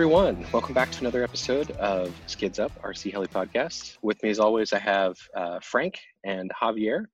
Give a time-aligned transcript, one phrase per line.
[0.00, 0.46] Everyone.
[0.50, 3.98] Welcome back to another episode of Skids Up, RC Heli podcast.
[4.00, 7.04] With me, as always, I have uh, Frank and Javier.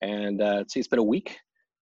[0.00, 1.38] And uh, see, it's been a week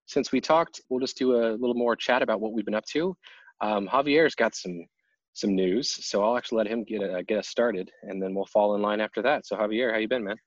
[0.07, 0.81] since we talked.
[0.91, 3.17] We'll just do a little more chat about what we've been up to.
[3.61, 4.85] Um, Javier's got some
[5.33, 8.47] some news, so I'll actually let him get uh, get us started, and then we'll
[8.47, 9.47] fall in line after that.
[9.47, 10.39] So, Javier, how you been, man?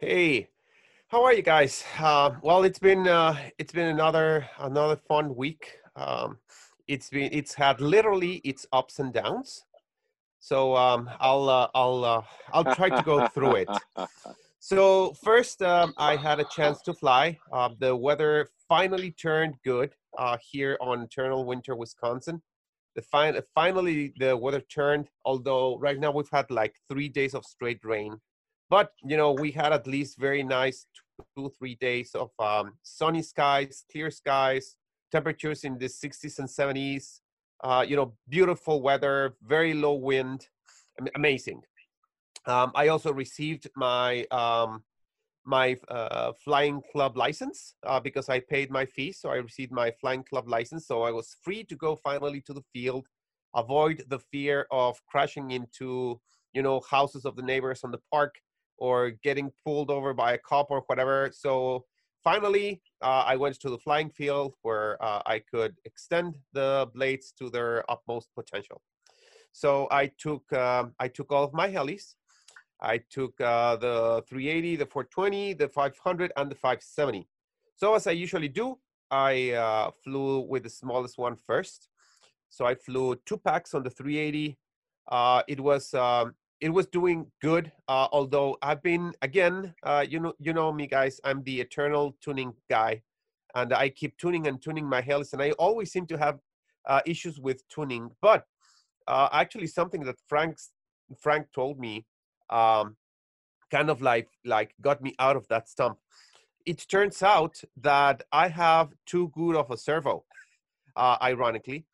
[0.00, 0.48] Hey,
[1.06, 1.84] how are you guys?
[2.00, 5.76] Uh, well, it's been uh, it's been another another fun week.
[5.94, 6.38] Um,
[6.88, 9.64] it's been it's had literally its ups and downs.
[10.40, 13.68] So um, I'll uh, I'll uh, I'll try to go through it.
[14.66, 17.38] So first, um, I had a chance to fly.
[17.52, 22.40] Uh, the weather finally turned good uh, here on Eternal Winter, Wisconsin.
[22.96, 25.10] The fin- finally the weather turned.
[25.26, 28.18] Although right now we've had like three days of straight rain,
[28.70, 30.86] but you know we had at least very nice
[31.36, 34.76] two three days of um, sunny skies, clear skies,
[35.14, 37.20] temperatures in the 60s and 70s.
[37.62, 40.48] Uh, you know, beautiful weather, very low wind,
[41.14, 41.60] amazing.
[42.46, 44.82] Um, I also received my um,
[45.46, 49.12] my uh, flying club license uh, because I paid my fee.
[49.12, 50.86] So I received my flying club license.
[50.86, 53.06] So I was free to go finally to the field,
[53.54, 56.20] avoid the fear of crashing into
[56.56, 58.34] you know houses of the neighbors on the park
[58.78, 61.30] or getting pulled over by a cop or whatever.
[61.32, 61.84] So
[62.24, 67.32] finally, uh, I went to the flying field where uh, I could extend the blades
[67.38, 68.80] to their utmost potential.
[69.52, 72.14] So I took um, I took all of my helis
[72.84, 77.26] I took uh, the 380, the 420, the 500, and the 570.
[77.76, 78.78] So as I usually do,
[79.10, 81.88] I uh, flew with the smallest one first.
[82.50, 84.58] So I flew two packs on the 380.
[85.10, 87.72] Uh, it was um, it was doing good.
[87.88, 91.20] Uh, although I've been again, uh, you know, you know me guys.
[91.24, 93.02] I'm the eternal tuning guy,
[93.54, 96.38] and I keep tuning and tuning my helis, and I always seem to have
[96.86, 98.10] uh, issues with tuning.
[98.20, 98.44] But
[99.08, 100.70] actually, something that Frank's
[101.20, 102.06] Frank told me
[102.50, 102.96] um,
[103.70, 105.98] kind of like like got me out of that stump.
[106.66, 110.24] It turns out that I have too good of a servo,
[110.96, 111.84] uh, ironically,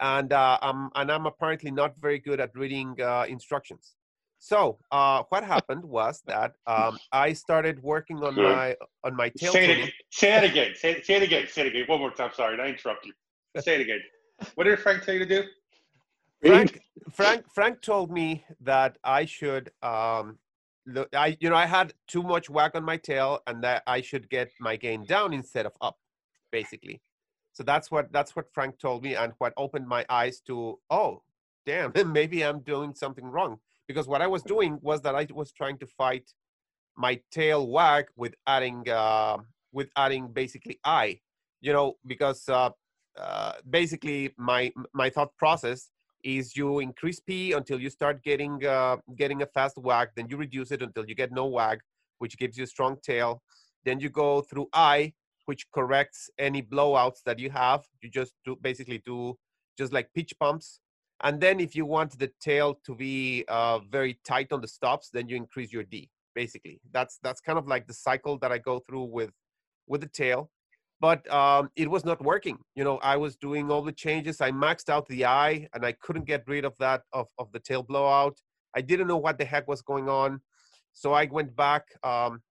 [0.00, 3.94] and uh, I'm and I'm apparently not very good at reading uh, instructions.
[4.40, 8.74] So uh, what happened was that um, I started working on my
[9.04, 9.52] on my tail.
[9.52, 9.90] Say it, again.
[10.10, 10.72] say it again.
[10.74, 11.46] Say, say it again.
[11.48, 11.84] Say it again.
[11.86, 12.30] One more time.
[12.34, 13.12] Sorry, I interrupt you.
[13.60, 14.00] Say it again.
[14.54, 15.44] What did Frank tell you to do?
[16.42, 16.80] Frank,
[17.12, 20.38] Frank, Frank told me that I should, um,
[20.86, 24.00] look, I, you know, I had too much wag on my tail, and that I
[24.00, 25.98] should get my gain down instead of up,
[26.50, 27.02] basically.
[27.52, 31.22] So that's what that's what Frank told me, and what opened my eyes to, oh,
[31.66, 33.58] damn, maybe I'm doing something wrong.
[33.90, 36.26] Because what I was doing was that I was trying to fight
[36.96, 39.38] my tail wag with adding, uh,
[39.72, 41.18] with adding basically I,
[41.60, 42.70] you know, because uh,
[43.18, 45.90] uh, basically my my thought process
[46.22, 50.36] is you increase P until you start getting uh, getting a fast wag, then you
[50.36, 51.80] reduce it until you get no wag,
[52.18, 53.42] which gives you a strong tail.
[53.84, 55.14] Then you go through I,
[55.46, 57.80] which corrects any blowouts that you have.
[58.02, 59.36] You just do basically do
[59.76, 60.78] just like pitch pumps.
[61.22, 65.10] And then if you want the tail to be uh, very tight on the stops,
[65.12, 66.08] then you increase your D.
[66.34, 69.30] Basically, that's that's kind of like the cycle that I go through with
[69.86, 70.50] with the tail
[71.00, 72.58] but um, it was not working.
[72.74, 74.40] You know, I was doing all the changes.
[74.40, 77.58] I maxed out the I, and I couldn't get rid of that of, of the
[77.58, 78.36] tail blowout.
[78.76, 80.40] I didn't know what the heck was going on,
[80.92, 81.86] so I went back.
[82.04, 82.42] Um,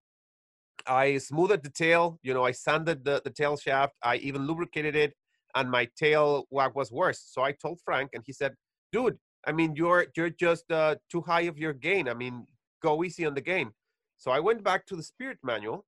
[0.88, 2.20] I smoothed the tail.
[2.24, 3.94] You know, I sanded the, the tail shaft.
[4.04, 5.14] I even lubricated it,
[5.56, 7.22] and my tail was worse.
[7.34, 8.54] So I told Frank, and he said,
[8.92, 12.08] "Dude, I mean, you're you're just uh, too high of your gain.
[12.08, 12.46] I mean,
[12.82, 13.72] go easy on the gain."
[14.18, 15.86] So I went back to the Spirit manual,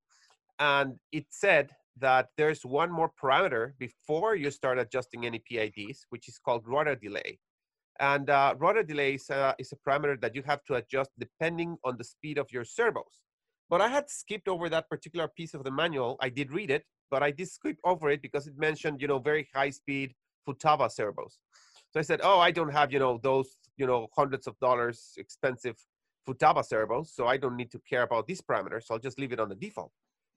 [0.60, 6.28] and it said that there's one more parameter before you start adjusting any PIDs, which
[6.28, 7.40] is called rotor delay.
[8.00, 11.78] And uh, rotor delay is, uh, is a parameter that you have to adjust depending
[11.84, 13.22] on the speed of your servos.
[13.72, 16.18] But I had skipped over that particular piece of the manual.
[16.20, 19.18] I did read it, but I did skip over it because it mentioned, you know,
[19.18, 20.14] very high speed
[20.46, 21.40] Futaba servos.
[21.92, 25.14] So I said, oh, I don't have, you know, those, you know, hundreds of dollars
[25.18, 25.78] expensive
[26.28, 28.84] Futaba servos, so I don't need to care about these parameters.
[28.84, 29.92] So I'll just leave it on the default.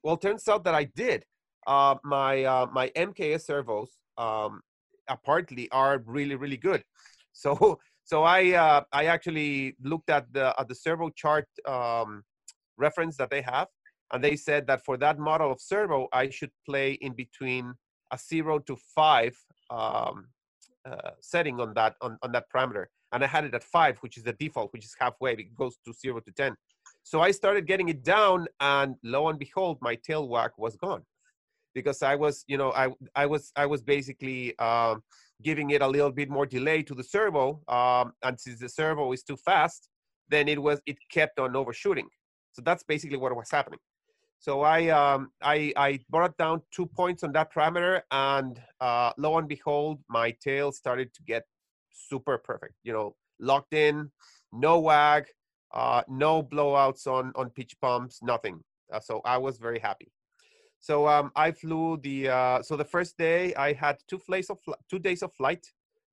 [0.04, 1.24] Well, turns out that I did
[1.66, 4.60] uh, my uh, my MKS servos um,
[5.08, 6.84] apparently are really really good.
[7.36, 12.22] So so I uh, I actually looked at the at the servo chart um,
[12.76, 13.68] reference that they have,
[14.12, 17.74] and they said that for that model of servo, I should play in between
[18.12, 19.36] a zero to five
[19.70, 20.28] um,
[20.84, 24.16] uh, setting on that on, on that parameter, and I had it at five, which
[24.18, 25.32] is the default, which is halfway.
[25.32, 26.54] It goes to zero to ten.
[27.02, 31.02] So I started getting it down, and lo and behold, my tail wag was gone.
[31.74, 35.02] because I was, you know, I I was I was basically um,
[35.42, 39.12] giving it a little bit more delay to the servo, um, and since the servo
[39.12, 39.88] is too fast,
[40.28, 42.08] then it was it kept on overshooting.
[42.54, 43.80] So that's basically what was happening.
[44.38, 49.38] So I um, I I brought down two points on that parameter, and uh, lo
[49.38, 51.44] and behold, my tail started to get
[51.90, 52.74] super perfect.
[52.84, 54.10] You know, locked in,
[54.52, 55.26] no wag,
[55.72, 58.60] uh, no blowouts on on pitch pumps, nothing.
[58.92, 60.12] Uh, so I was very happy.
[60.78, 64.58] So um, I flew the uh, so the first day I had two flights of
[64.90, 65.66] two days of flight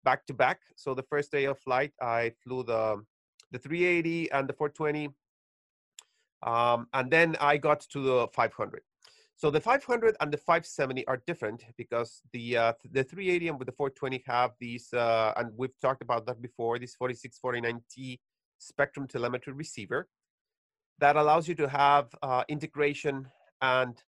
[0.04, 0.60] back to back.
[0.76, 3.04] So the first day of flight I flew the
[3.52, 5.10] the 380 and the 420,
[6.44, 8.82] um, and then I got to the 500.
[9.36, 13.68] So the 500 and the 570 are different because the uh, the 380 and with
[13.68, 16.78] the 420 have these, uh, and we've talked about that before.
[16.78, 18.20] This 4649T
[18.60, 20.10] Spektrum telemetry receiver
[21.00, 23.28] that allows you to have uh, integration
[23.62, 24.04] and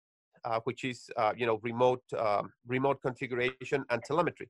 [0.45, 4.49] uh, which is uh, you know remote um, remote configuration and telemetry.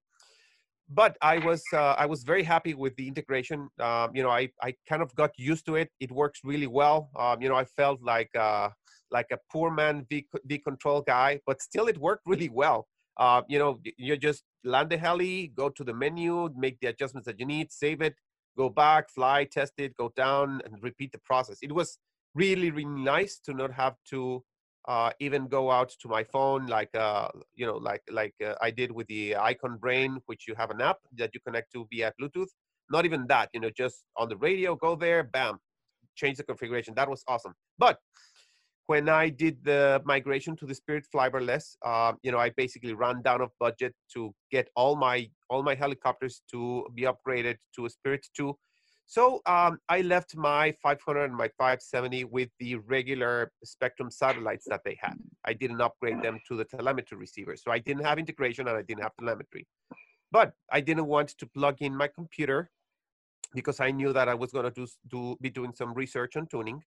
[0.92, 3.68] But I was uh, I was very happy with the integration.
[3.78, 5.88] Um, you know I, I kind of got used to it.
[6.00, 7.10] It works really well.
[7.16, 8.70] Um, you know I felt like uh,
[9.10, 12.88] like a poor man V, v control guy, but still it worked really well.
[13.16, 17.26] Uh, you know you just land the heli, go to the menu, make the adjustments
[17.26, 18.14] that you need, save it,
[18.58, 21.58] go back, fly, test it, go down, and repeat the process.
[21.62, 21.98] It was
[22.34, 24.42] really really nice to not have to
[24.90, 28.70] uh, even go out to my phone like uh, you know like like uh, I
[28.72, 32.12] did with the iKon Brain, which you have an app that you connect to via
[32.20, 32.52] Bluetooth.
[32.90, 35.60] Not even that, you know, just on the radio, go there, bam,
[36.16, 36.92] change the configuration.
[36.96, 37.54] That was awesome.
[37.78, 37.98] But
[38.88, 43.22] when I did the migration to the Spirit Flybarless, uh, you know, I basically ran
[43.22, 47.90] down of budget to get all my all my helicopters to be upgraded to a
[47.90, 48.56] Spirit 2
[49.10, 54.82] so um, I left my 500 and my 570 with the regular Spektrum satellites that
[54.84, 55.14] they had.
[55.44, 57.56] I didn't upgrade them to the telemetry receiver.
[57.56, 59.66] So I didn't have integration and I didn't have telemetry.
[60.30, 62.70] But I didn't want to plug in my computer
[63.52, 66.46] because I knew that I was going to do, do, be doing some research on
[66.46, 66.80] tuning.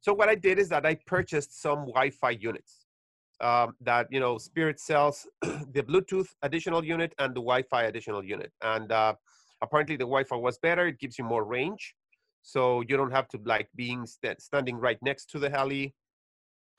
[0.00, 2.86] So what I did is that I purchased some Wi-Fi units
[3.40, 8.52] um, that, you know, Spirit sells the Bluetooth additional unit and the Wi-Fi additional unit.
[8.62, 9.14] And uh,
[9.62, 10.86] apparently the Wi-Fi was better.
[10.86, 11.94] It gives you more range.
[12.42, 15.94] So you don't have to like being st standing right next to the heli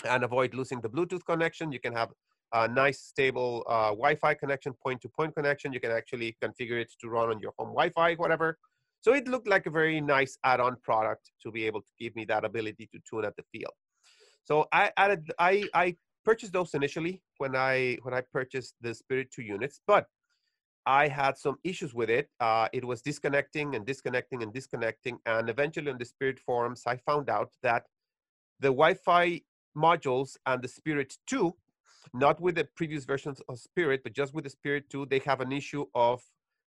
[0.08, 1.72] and avoid losing the Bluetooth connection.
[1.72, 2.10] You can have
[2.54, 5.74] a nice stable uh, Wi-Fi connection, point-to-point -point connection.
[5.74, 8.58] You can actually configure it to run on your home Wi-Fi, whatever.
[9.02, 12.26] So it looked like a very nice add-on product to be able to give me
[12.26, 13.76] that ability to tune at the field.
[14.44, 19.28] So I added, I, I purchased those initially when I when I purchased the Spirit
[19.32, 20.06] 2 units, but
[20.88, 22.30] I had some issues with it.
[22.40, 25.20] Uh, it was disconnecting and disconnecting and disconnecting.
[25.26, 27.84] And eventually on the Spirit forums, I found out that
[28.62, 29.42] the Wi-Fi
[29.78, 31.54] modules and the Spirit 2,
[32.14, 35.42] not with the previous versions of Spirit, but just with the Spirit 2, they have
[35.42, 36.24] an issue of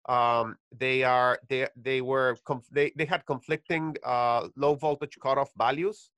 [0.09, 2.37] um, they are they they were
[2.71, 6.11] they they had conflicting uh, low voltage cutoff values.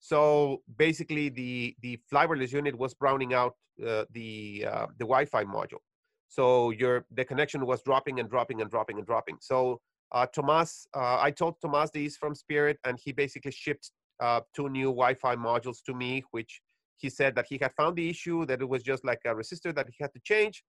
[0.00, 3.54] So basically, the the flybarless unit was browning out
[3.86, 5.80] uh, the uh, the Wi-Fi module.
[6.30, 9.38] So your the connection was dropping and dropping and dropping and dropping.
[9.40, 9.80] So
[10.12, 14.68] uh, Tomas, uh, I told Tomas these from Spirit, and he basically shipped uh, two
[14.68, 16.60] new Wi-Fi modules to me, which
[16.98, 19.74] he said that he had found the issue that it was just like a resistor
[19.74, 20.62] that he had to change.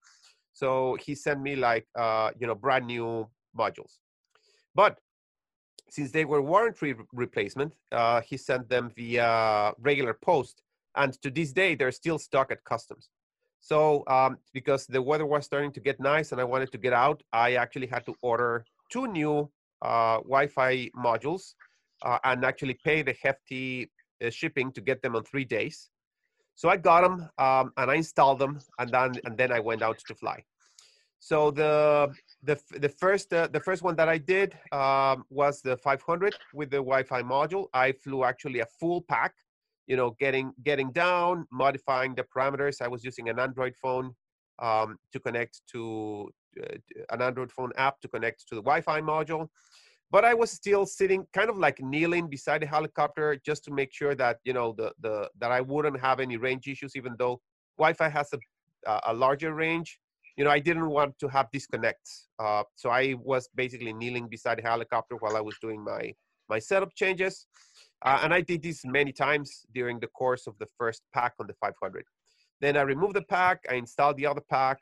[0.53, 3.99] So he sent me like uh, you know brand new modules,
[4.73, 4.97] but
[5.89, 10.63] since they were warranty replacement, uh, he sent them via regular post,
[10.95, 13.09] and to this day they're still stuck at customs.
[13.61, 16.93] So um, because the weather was starting to get nice and I wanted to get
[16.93, 19.49] out, I actually had to order two new
[19.83, 21.53] uh, Wi-Fi modules
[22.03, 23.89] uh, and actually pay the hefty
[24.23, 25.89] uh, shipping to get them on three days.
[26.55, 29.83] So I got them um, and I installed them and then and then I went
[29.83, 30.43] out to fly.
[31.19, 35.77] So the the the first uh, the first one that I did um, was the
[35.77, 37.67] 500 with the Wi-Fi module.
[37.75, 39.35] I flew actually a full pack
[39.87, 42.81] you know, getting getting down, modifying the parameters.
[42.81, 44.15] I was using an Android phone
[44.59, 46.29] um, to connect to
[46.61, 46.75] uh,
[47.09, 49.47] an Android phone app to connect to the Wi-Fi module.
[50.11, 53.93] But I was still sitting, kind of like kneeling beside the helicopter, just to make
[53.93, 57.39] sure that you know the the that I wouldn't have any range issues, even though
[57.77, 58.39] Wi-Fi has a
[59.05, 59.99] a larger range.
[60.37, 64.57] You know, I didn't want to have disconnects, uh, so I was basically kneeling beside
[64.59, 66.13] the helicopter while I was doing my
[66.51, 67.47] my setup changes.
[68.05, 71.47] Uh, and I did this many times during the course of the first pack on
[71.47, 72.03] the 500.
[72.59, 74.77] Then I removed the pack, I installed the other pack,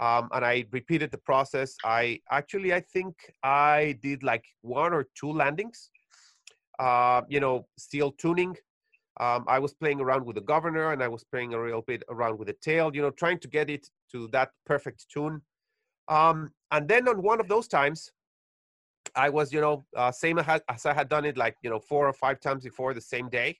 [0.00, 1.76] um, and I repeated the process.
[1.84, 3.14] I actually, I think
[3.44, 5.90] I did like one or two landings,
[6.78, 8.56] uh, you know, still tuning.
[9.20, 12.02] Um, I was playing around with the governor and I was playing a little bit
[12.08, 15.42] around with the tail, you know, trying to get it to that perfect tune.
[16.08, 18.10] Um, and then on one of those times,
[19.14, 22.08] I was, you know, uh, same as I had done it like, you know, four
[22.08, 23.58] or five times before the same day.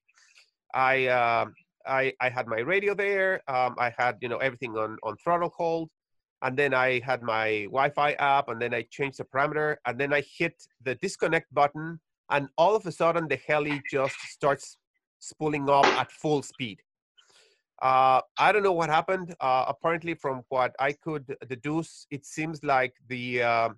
[0.75, 1.47] I, uh,
[1.87, 3.43] I, I had my radio there.
[3.49, 5.91] Um, I had, you know, everything on, on throttle hold.
[6.43, 10.13] And then I had my Wi-Fi app and then I changed the parameter and then
[10.13, 14.77] I hit the disconnect button and all of a sudden the heli just starts
[15.21, 16.81] spooling up at full speed.
[17.81, 19.35] Uh, I don't know what happened.
[19.41, 23.69] Uh, apparently, from what I could deduce, it seems like the uh,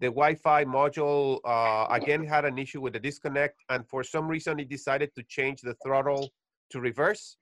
[0.00, 4.60] the Wi-Fi module uh, again had an issue with the disconnect, and for some reason,
[4.60, 6.30] it decided to change the throttle
[6.70, 7.36] to reverse.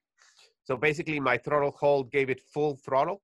[0.64, 3.22] So basically, my throttle hold gave it full throttle.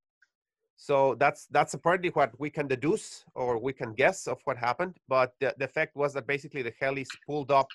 [0.75, 4.97] So that's that's apparently what we can deduce or we can guess of what happened.
[5.07, 7.67] But the, the effect was that basically the heli pulled up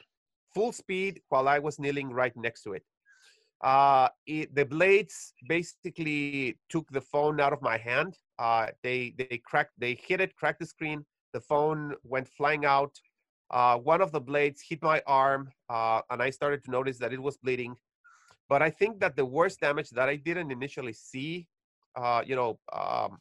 [0.55, 2.83] full speed while I was kneeling right next to it.
[3.63, 8.17] Uh, it, the blades basically took the phone out of my hand.
[8.39, 11.05] Uh, they they cracked, they hit it, cracked the screen.
[11.37, 12.95] The phone went flying out.
[13.50, 17.12] Uh, one of the blades hit my arm, uh, and I started to notice that
[17.12, 17.76] it was bleeding.
[18.49, 21.47] But I think that the worst damage that I didn't initially see,
[21.95, 23.19] uh, you know, um,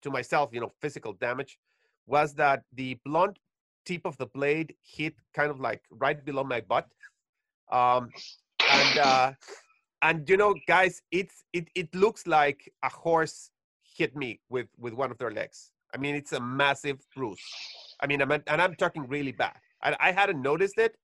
[0.00, 1.58] to myself, you know, physical damage,
[2.06, 3.38] was that the blunt
[3.84, 6.88] tip of the blade hit kind of like right below my butt.
[7.70, 8.08] Um,
[8.70, 9.32] and uh,
[10.00, 13.50] and you know, guys, it's it it looks like a horse
[13.82, 15.71] hit me with with one of their legs.
[15.94, 17.40] I mean, it's a massive bruise.
[18.00, 19.56] I mean, I'm, and I'm talking really bad.
[19.82, 20.96] I, I hadn't noticed it.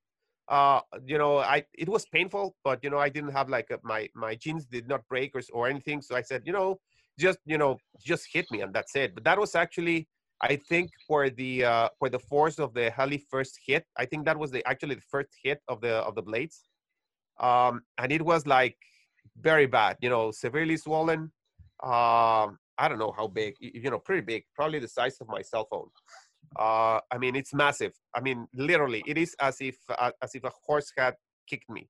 [0.48, 3.78] Uh, you know, I it was painful, but you know, I didn't have like a,
[3.82, 6.00] my my jeans did not break or or anything.
[6.00, 6.80] So I said, you know,
[7.18, 9.14] just you know, just hit me, and that's it.
[9.14, 10.08] But that was actually
[10.40, 14.24] I think for the uh, for the force of the heli first hit, I think
[14.26, 16.62] that was the actually the first hit of the of the blades,
[17.40, 18.76] um, and it was like
[19.40, 19.96] very bad.
[20.00, 21.32] You know, severely swollen.
[21.82, 23.54] Um, I don't know how big.
[23.60, 25.88] You know, pretty big, probably the size of my cell phone.
[26.56, 27.92] Uh, I mean, it's massive.
[28.14, 31.14] I mean, literally, it is as if uh, as if a horse had
[31.46, 31.88] kicked me.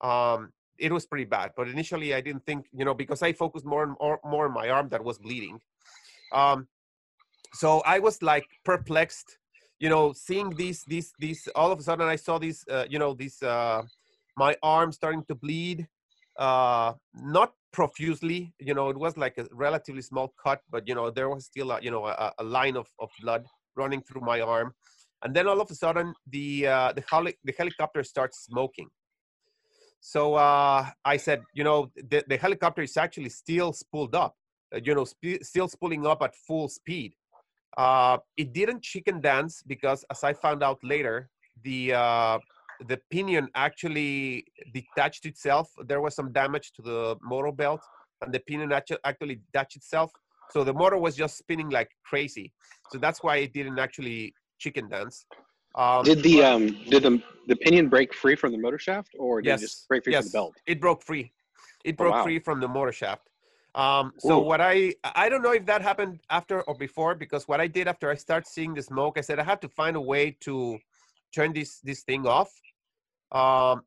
[0.00, 1.52] Um, it was pretty bad.
[1.56, 4.54] But initially, I didn't think, you know, because I focused more and more, more on
[4.54, 5.58] my arm that was bleeding.
[6.32, 6.68] Um,
[7.52, 9.38] so I was like perplexed,
[9.78, 11.48] you know, seeing these, these, these.
[11.54, 13.82] All of a sudden, I saw these, uh, you know, these, uh,
[14.36, 15.88] my arm starting to bleed,
[16.38, 18.52] uh, not profusely.
[18.58, 21.70] You know, it was like a relatively small cut, but you know, there was still,
[21.70, 23.46] a, you know, a, a line of, of blood
[23.76, 24.74] running through my arm.
[25.24, 28.88] And then all of a sudden, the uh, the, heli- the helicopter starts smoking.
[30.00, 34.36] So uh, I said, you know, the, the helicopter is actually still spooled up,
[34.74, 37.14] uh, you know, sp- still spooling up at full speed.
[37.76, 41.28] Uh, it didn't chicken dance because, as I found out later,
[41.62, 42.38] the uh,
[42.86, 45.70] the pinion actually detached itself.
[45.86, 47.82] There was some damage to the motor belt,
[48.22, 50.12] and the pinion actually detached itself.
[50.52, 52.52] So the motor was just spinning like crazy.
[52.90, 55.26] So that's why it didn't actually chicken dance.
[55.74, 59.42] Um, did the um did the the pinion break free from the motor shaft, or
[59.42, 60.56] did yes, it just break free yes, from the belt?
[60.66, 61.32] It broke free.
[61.84, 62.22] It Oh, broke wow.
[62.24, 63.28] free from the motor shaft.
[63.74, 64.44] Um, so Ooh.
[64.44, 67.86] what I I don't know if that happened after or before because what I did
[67.86, 70.78] after I started seeing the smoke, I said I have to find a way to
[71.34, 72.50] turn this this thing off.
[73.32, 73.82] Um,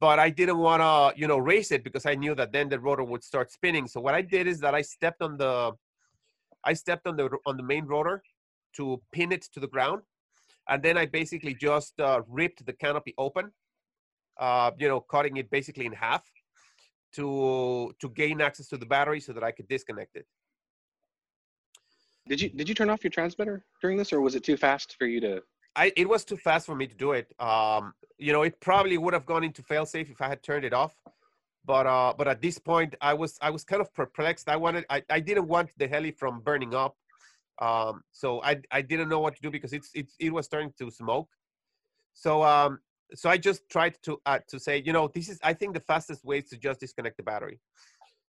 [0.00, 2.78] but I didn't want to you know race it because I knew that then the
[2.78, 3.86] rotor would start spinning.
[3.88, 5.72] So what I did is that I stepped on the
[6.64, 8.22] I stepped on the on the main rotor
[8.76, 10.02] to pin it to the ground,
[10.68, 13.52] and then I basically just uh, ripped the canopy open,
[14.38, 16.22] uh, you know, cutting it basically in half
[17.14, 20.26] to to gain access to the battery so that I could disconnect it.
[22.28, 24.96] Did you did you turn off your transmitter during this, or was it too fast
[24.98, 25.42] for you to?
[25.74, 27.32] I it was too fast for me to do it.
[27.38, 30.72] Um, you know, it probably would have gone into failsafe if I had turned it
[30.72, 30.94] off.
[31.64, 34.48] But uh, but at this point, I was I was kind of perplexed.
[34.48, 36.96] I wanted I, I didn't want the heli from burning up.
[37.60, 40.72] Um, so I I didn't know what to do because it's it's it was starting
[40.78, 41.28] to smoke.
[42.14, 42.80] So um
[43.14, 45.80] so I just tried to uh, to say you know this is I think the
[45.80, 47.60] fastest way is to just disconnect the battery.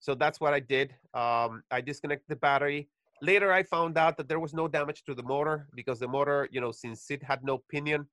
[0.01, 0.95] So that's what I did.
[1.13, 2.89] Um, I disconnected the battery.
[3.21, 6.49] Later, I found out that there was no damage to the motor because the motor,
[6.53, 8.07] you know, since it had no pinion,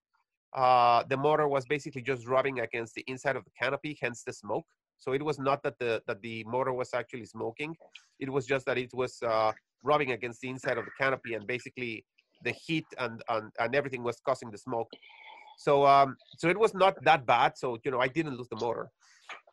[0.54, 4.34] uh, the motor was basically just rubbing against the inside of the canopy, hence the
[4.34, 4.66] smoke.
[4.98, 7.76] So it was not that the that the motor was actually smoking;
[8.20, 9.52] it was just that it was uh,
[9.84, 12.06] rubbing against the inside of the canopy, and basically
[12.44, 14.90] the heat and and, and everything was causing the smoke.
[15.58, 17.58] So um, so it was not that bad.
[17.58, 18.90] So you know, I didn't lose the motor.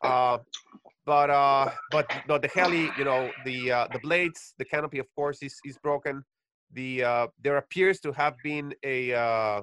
[0.03, 0.37] Uh,
[1.05, 5.07] but uh, but but the heli, you know, the uh, the blades, the canopy, of
[5.15, 6.23] course, is is broken.
[6.71, 9.61] The uh, there appears to have been a uh, uh,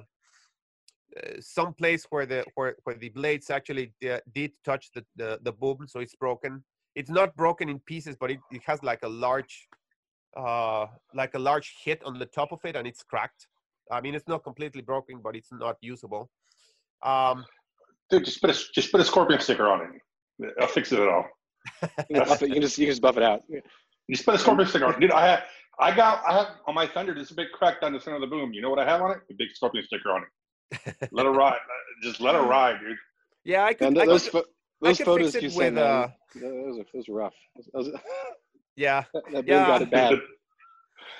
[1.39, 5.51] some place where the where, where the blades actually uh, did touch the, the the
[5.51, 6.63] boom, so it's broken.
[6.95, 9.67] It's not broken in pieces, but it, it has like a large
[10.37, 13.47] uh like a large hit on the top of it and it's cracked
[13.91, 16.29] i mean it's not completely broken but it's not usable
[17.03, 17.43] um
[18.11, 19.81] Dude, just put a just put a scorpion sticker on
[20.41, 20.51] it.
[20.59, 21.25] I'll fix it at all.
[22.09, 23.41] You can, buff it, you can just you can just buff it out.
[24.09, 24.99] Just put a scorpion sticker on it.
[24.99, 25.43] Dude, I have
[25.79, 28.21] I got I have on my thunder there's a big crack down the center of
[28.21, 28.51] the boom.
[28.53, 29.17] You know what I have on it?
[29.29, 30.95] A big scorpion sticker on it.
[31.11, 31.57] Let it ride.
[32.03, 32.97] Just let it ride, dude.
[33.45, 34.45] yeah i could, And I those could pho-
[34.81, 37.33] those could photos you sent, uh, those are those are rough.
[37.73, 37.91] Those-
[38.75, 39.67] yeah that that boom Yeah.
[39.67, 40.11] got it bad.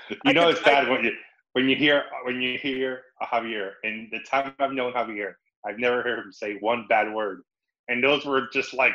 [0.10, 1.12] you I know could- it's bad when you
[1.54, 3.72] when you hear when you hear a Javier.
[3.84, 5.34] And the time I've known Javier,
[5.66, 7.42] I've never heard him say one bad word.
[7.88, 8.94] And those were just like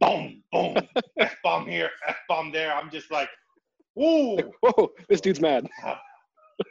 [0.00, 0.76] boom, boom,
[1.18, 2.74] F bomb here, F bomb there.
[2.74, 3.28] I'm just like,
[3.94, 4.36] woo.
[4.62, 5.68] Whoa, this dude's mad.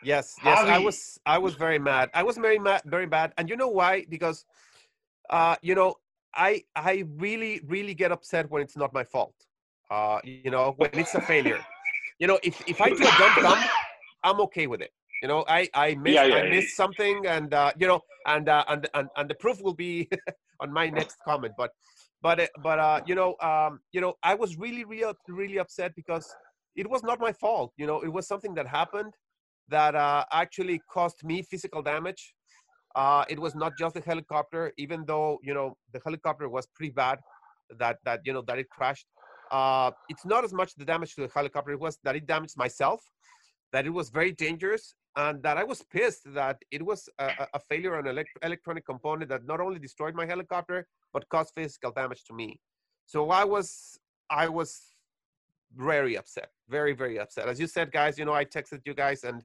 [0.03, 3.49] yes yes i was i was very mad i was very mad very bad and
[3.49, 4.45] you know why because
[5.29, 5.93] uh you know
[6.35, 9.35] i i really really get upset when it's not my fault
[9.91, 11.59] uh you know when it's a failure
[12.19, 13.63] you know if if i do a dumb thumb
[14.23, 14.91] i'm okay with it
[15.23, 16.61] you know i i missed Yeah, yeah, i yeah.
[16.81, 20.09] something and uh you know and uh and and, and the proof will be
[20.59, 21.53] on my next comment.
[21.57, 21.71] But
[22.21, 25.91] but uh, but uh you know um you know i was really really really upset
[25.95, 26.25] because
[26.75, 27.71] it was not my fault.
[27.77, 29.13] You know it was something that happened
[29.69, 32.23] that uh actually caused me physical damage.
[32.95, 36.91] Uh it was not just the helicopter even though you know the helicopter was pretty
[36.91, 37.17] bad
[37.79, 39.07] that that you know that it crashed.
[39.51, 42.57] Uh it's not as much the damage to the helicopter it was that it damaged
[42.57, 42.99] myself
[43.71, 47.59] that it was very dangerous and that I was pissed that it was a, a-
[47.59, 51.91] failure on an elect- electronic component that not only destroyed my helicopter but caused physical
[51.91, 52.59] damage to me.
[53.05, 54.81] So I was I was
[55.75, 57.47] very upset, very very upset.
[57.47, 59.41] As you said, guys, you know I texted you guys and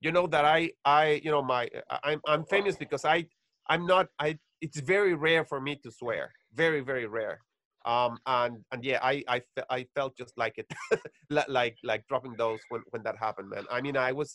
[0.00, 3.26] you know that I I you know my I- I'm I'm famous because I
[3.68, 7.40] I'm not I it's very rare for me to swear, very very rare.
[7.84, 10.68] Um and and yeah I I, I felt just like it
[11.48, 14.30] like like dropping those when when that happened man i mean i was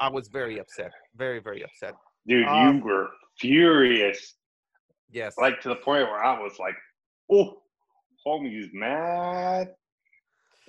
[0.00, 1.94] i was very upset very very upset
[2.26, 3.08] Dude, Um, you were
[3.40, 4.34] furious.
[5.10, 6.76] yes Like to the point where I was like,
[7.32, 7.62] oh,
[8.26, 9.74] homie's mad.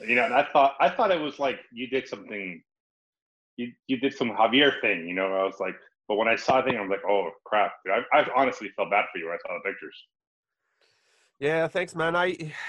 [0.08, 2.63] You know, and I thought I thought it was like you did something
[3.58, 5.28] you you did some Javier thing, you know.
[5.34, 5.76] I was like,
[6.08, 7.74] but when I saw the thing, I'm like, oh crap.
[7.84, 9.98] Dude, I, I honestly felt bad for you when I saw the pictures.
[11.48, 12.28] yeah thanks man i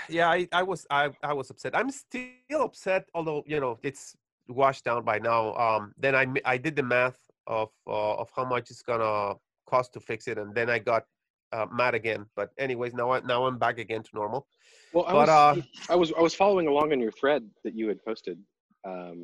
[0.08, 4.16] yeah i i was i i was upset i'm still upset although you know it's
[4.50, 8.70] washed down by now um then I did the math of uh, of how much
[8.70, 9.34] it's gonna
[9.66, 11.04] cost to fix it and then i got
[11.52, 14.46] uh, mad again but anyways now i now i'm back again to normal
[14.92, 15.62] Well, I But, was uh,
[15.94, 18.38] I was I was following along on your thread that you had posted,
[18.84, 19.16] um,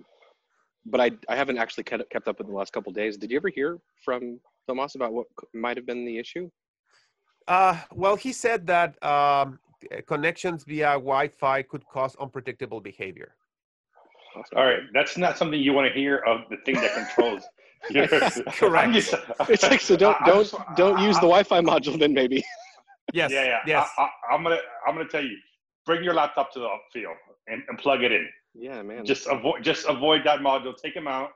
[0.93, 3.17] but I I haven't actually kept kept up in the last couple days.
[3.17, 4.21] Did you ever hear from
[4.67, 5.27] Tomas about what
[5.65, 6.51] might have been the issue?
[7.49, 9.59] Uh, well, he said that um,
[10.07, 13.31] connections via Wi-Fi could cause unpredictable behavior.
[14.37, 17.43] That's All right, that's not something you want to hear of the thing that controls.
[17.91, 18.93] your- Correct.
[18.99, 19.15] Just-
[19.49, 19.97] It's like so.
[20.05, 22.45] Don't I- I don't just- don't use the Wi-Fi module then maybe.
[23.13, 23.31] Yes.
[23.31, 23.59] Yeah, yeah.
[23.67, 23.89] Yes.
[23.99, 25.37] I, I, I'm gonna I'm gonna tell you,
[25.85, 27.15] bring your laptop to the field
[27.47, 28.27] and, and plug it in.
[28.55, 29.05] Yeah, man.
[29.05, 30.75] Just avoid just avoid that module.
[30.77, 31.31] Take them out.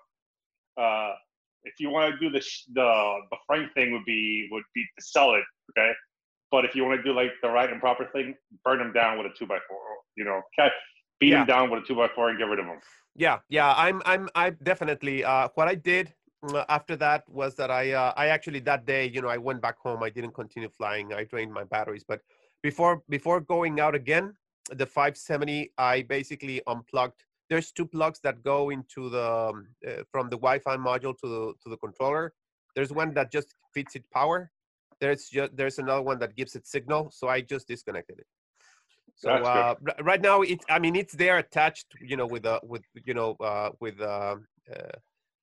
[0.81, 1.13] Uh,
[1.65, 4.83] if you want to do the sh- the the frame thing, would be would be
[4.99, 5.45] to sell it.
[5.79, 5.93] Okay,
[6.51, 8.35] but if you want to do like the right and proper thing,
[8.65, 9.79] burn them down with a two by four.
[10.17, 10.71] You know, okay,
[11.20, 11.38] beat Yeah.
[11.38, 12.80] them down with a two by four and get rid of them.
[13.14, 13.38] Yeah.
[13.48, 13.72] Yeah.
[13.76, 14.02] I'm.
[14.06, 14.28] I'm.
[14.35, 15.24] I definitely.
[15.24, 17.92] Uh, what I did uh, after that was that I.
[17.92, 20.02] Uh, I actually that day, you know, I went back home.
[20.02, 21.12] I didn't continue flying.
[21.12, 22.04] I drained my batteries.
[22.06, 22.20] But
[22.62, 24.35] before before going out again,
[24.70, 27.24] the 570, I basically unplugged.
[27.50, 31.54] There's two plugs that go into the um, uh, from the Wi-Fi module to the
[31.62, 32.33] to the controller.
[32.76, 34.50] There's one that just feeds it power.
[35.00, 37.11] There's just there's another one that gives it signal.
[37.11, 38.26] So I just disconnected it.
[39.20, 42.61] So uh, r- right now it's I mean it's there attached, you know, with uh,
[42.62, 44.37] with you know uh, with uh,
[44.74, 44.96] uh,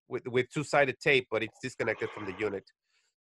[0.07, 2.65] with with two-sided tape, but it's disconnected from the unit.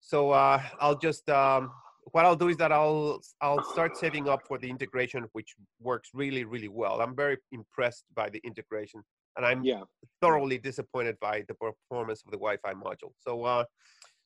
[0.00, 1.70] So uh, I'll just um,
[2.12, 6.08] what I'll do is that I'll I'll start setting up for the integration, which works
[6.14, 7.02] really really well.
[7.02, 9.02] I'm very impressed by the integration,
[9.36, 9.82] and I'm yeah.
[10.22, 13.12] thoroughly disappointed by the performance of the Wi-Fi module.
[13.20, 13.64] So, uh,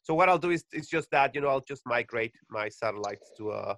[0.03, 3.33] so what I'll do is, it's just that, you know, I'll just migrate my satellites
[3.39, 3.75] to uh,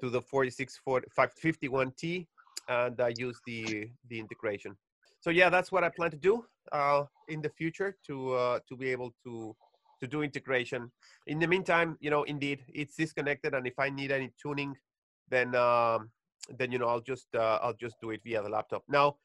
[0.00, 2.26] to the 46551T
[2.68, 4.76] and uh, use the the integration.
[5.20, 8.76] So yeah, that's what I plan to do uh, in the future to uh, to
[8.76, 9.54] be able to
[10.00, 10.90] to do integration.
[11.26, 14.74] In the meantime, you know, indeed, it's disconnected, and if I need any tuning,
[15.28, 16.10] then um,
[16.58, 18.82] then you know, I'll just uh, I'll just do it via the laptop.
[18.88, 19.16] Now,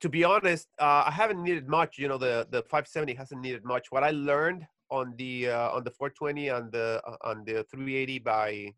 [0.00, 1.98] to be honest, uh, I haven't needed much.
[1.98, 3.86] You know, the the 570 hasn't needed much.
[3.90, 8.18] What I learned on the uh, on the 420 and the uh, on the 380
[8.18, 8.74] by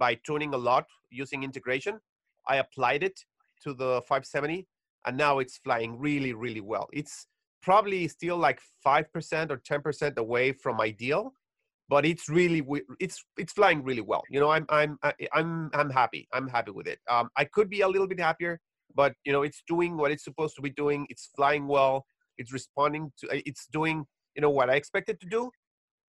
[0.00, 2.00] by tuning a lot using integration.
[2.48, 3.20] I applied it
[3.62, 4.66] to the 570,
[5.06, 6.88] and now it's flying really really well.
[6.92, 7.26] It's
[7.62, 11.32] probably still like five percent or ten percent away from ideal,
[11.88, 12.62] but it's really
[12.98, 14.22] it's it's flying really well.
[14.30, 14.98] You know, I'm I'm
[15.32, 16.26] I'm I'm happy.
[16.32, 16.98] I'm happy with it.
[17.08, 18.58] Um, I could be a little bit happier,
[18.94, 21.06] but you know, it's doing what it's supposed to be doing.
[21.10, 22.06] It's flying well.
[22.38, 23.28] It's responding to.
[23.46, 25.50] It's doing you know what I expected to do.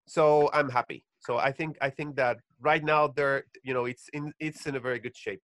[0.07, 1.03] So I'm happy.
[1.21, 4.75] So I think I think that right now they're you know it's in it's in
[4.75, 5.41] a very good shape.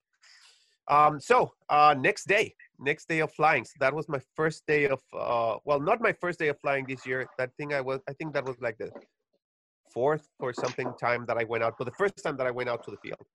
[0.90, 3.66] Um, so uh, next day, next day of flying.
[3.66, 6.86] So that was my first day of uh, well, not my first day of flying
[6.88, 7.28] this year.
[7.38, 8.92] That thing I was I think that was like the
[9.94, 12.70] fourth or something time that I went out, but the first time that I went
[12.70, 13.26] out to the field.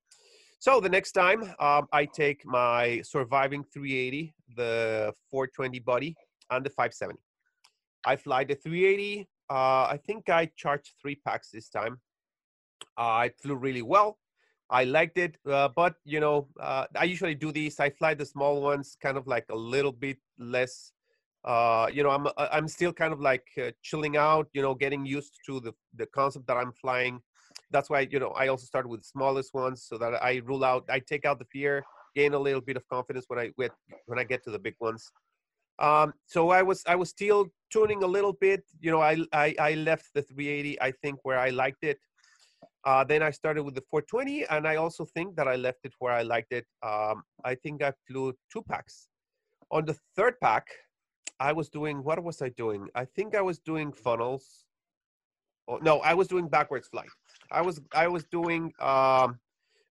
[0.59, 6.15] So the next time um, I take my surviving 380, the 420 buddy,
[6.51, 7.19] and the 570.
[8.05, 9.29] I fly the 380.
[9.51, 12.01] Uh, I think I charged three packs this time.
[12.99, 14.19] It flew really well.
[14.71, 17.79] I liked it, uh, but you know, uh, I usually do these.
[17.79, 20.93] I fly the small ones, kind of like a little bit less.
[21.45, 24.49] Uh, you know, I'm uh, I'm still kind of like uh, chilling out.
[24.55, 27.21] You know, getting used to the the concept that I'm flying.
[27.71, 30.85] That's why you know I also start with smallest ones so that I rule out.
[30.89, 33.51] I take out the fear, gain a little bit of confidence when I
[34.07, 35.13] when I get to the big ones.
[35.79, 38.65] Um, so I was I was still tuning a little bit.
[38.81, 41.99] You know, I I, I left the 380 I think where I liked it.
[42.85, 45.93] Uh, then I started with the 420, and I also think that I left it
[46.01, 46.67] where I liked it.
[46.83, 49.09] Um, I think I flew two packs.
[49.71, 50.67] On the third pack,
[51.39, 52.89] I was doing what was I doing?
[52.95, 54.65] I think I was doing funnels.
[55.69, 57.09] Oh, no, I was doing backwards flight.
[57.51, 59.39] I was I was doing um,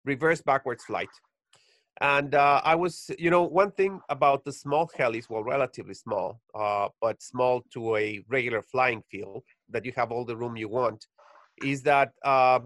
[0.06, 1.10] reverse backwards flight.
[2.00, 6.42] And uh, I was, you know, one thing about the small helis, well, relatively small,
[6.56, 10.68] uh, but small to a regular flying field that you have all the room you
[10.68, 11.06] want,
[11.64, 12.60] is that uh,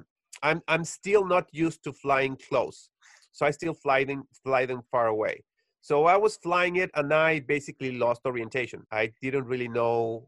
[0.43, 2.89] I'm I'm still not used to flying close,
[3.31, 5.43] so I still fly them fly them far away.
[5.81, 8.85] So I was flying it, and I basically lost orientation.
[8.91, 10.27] I didn't really know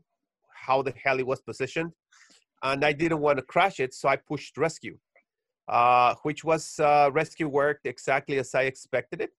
[0.53, 1.91] how the heli was positioned,
[2.63, 4.97] and I didn't want to crash it, so I pushed rescue,
[5.67, 9.31] uh, which was uh, rescue worked exactly as I expected it.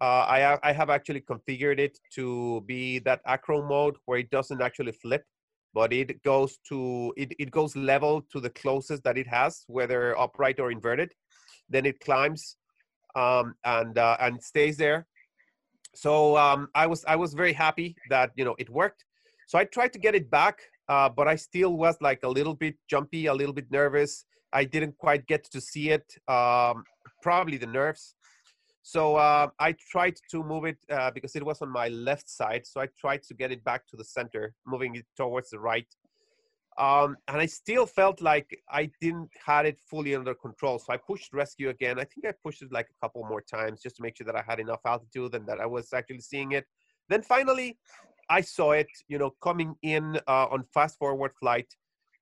[0.00, 4.62] Uh, I, I have actually configured it to be that acro mode where it doesn't
[4.62, 5.24] actually flip
[5.74, 10.18] but it goes to it, it goes level to the closest that it has whether
[10.18, 11.12] upright or inverted.
[11.68, 12.56] Then it climbs
[13.14, 15.06] um, and uh, and stays there.
[15.94, 19.04] So um, i was i was very happy that you know it worked.
[19.46, 20.58] So i tried to get it back
[20.88, 24.24] uh, but i still was like a little bit jumpy a little bit nervous.
[24.54, 26.84] I didn't quite get to see it um,
[27.22, 28.14] probably the nerves
[28.82, 32.66] so uh, I tried to move it uh, because it was on my left side.
[32.66, 35.86] So I tried to get it back to the center, moving it towards the right.
[36.78, 40.78] Um, and I still felt like I didn't had it fully under control.
[40.78, 41.98] So I pushed rescue again.
[42.00, 44.36] I think I pushed it like a couple more times just to make sure that
[44.36, 46.66] I had enough altitude and that I was actually seeing it.
[47.08, 47.78] Then finally,
[48.30, 51.66] I saw it, you know, coming in uh, on fast forward flight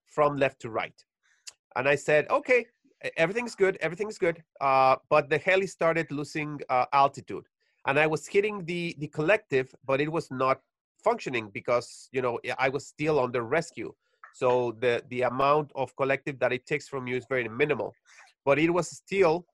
[0.06, 0.94] from left to right.
[1.76, 2.66] And I said, okay,
[3.16, 4.42] everything's good, everything's good.
[4.60, 7.44] Uh, but the heli started losing uh, altitude,
[7.86, 10.60] and I was hitting the the collective, but it was not
[11.02, 13.92] functioning because you know I was still under rescue.
[14.34, 17.94] So the the amount of collective that it takes from you is very minimal,
[18.44, 19.46] but it was still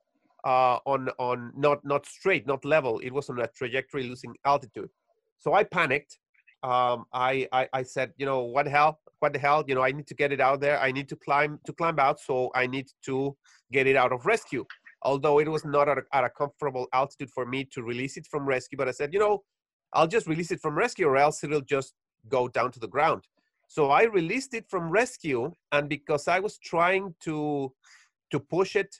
[0.44, 2.98] uh, on on not not straight, not level.
[3.00, 4.90] It was on a trajectory losing altitude.
[5.38, 6.18] So I panicked.
[6.62, 8.98] Um, I, I I said, you know, what the hell?
[9.20, 11.16] what the hell you know i need to get it out there i need to
[11.16, 13.36] climb to climb out so i need to
[13.72, 14.64] get it out of rescue
[15.02, 18.26] although it was not at a, at a comfortable altitude for me to release it
[18.26, 19.42] from rescue but i said you know
[19.92, 21.94] i'll just release it from rescue or else it'll just
[22.28, 23.24] go down to the ground
[23.68, 27.72] so i released it from rescue and because i was trying to
[28.30, 28.94] to push it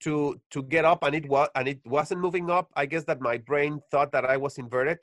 [0.00, 3.20] to to get up and it was and it wasn't moving up i guess that
[3.20, 4.98] my brain thought that i was inverted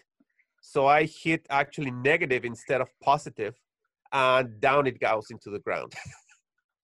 [0.61, 3.55] so i hit actually negative instead of positive
[4.11, 5.93] and down it goes into the ground.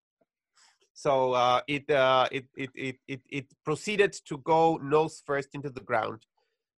[0.94, 5.70] so uh, it, uh, it, it, it, it, it, proceeded to go nose first into
[5.70, 6.26] the ground.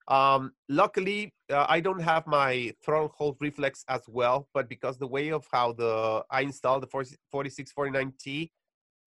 [0.10, 5.08] Um, luckily, uh, I don't have my throttle hold reflex as well, but because the
[5.08, 6.88] way of how the I installed the
[7.34, 8.52] 4649T,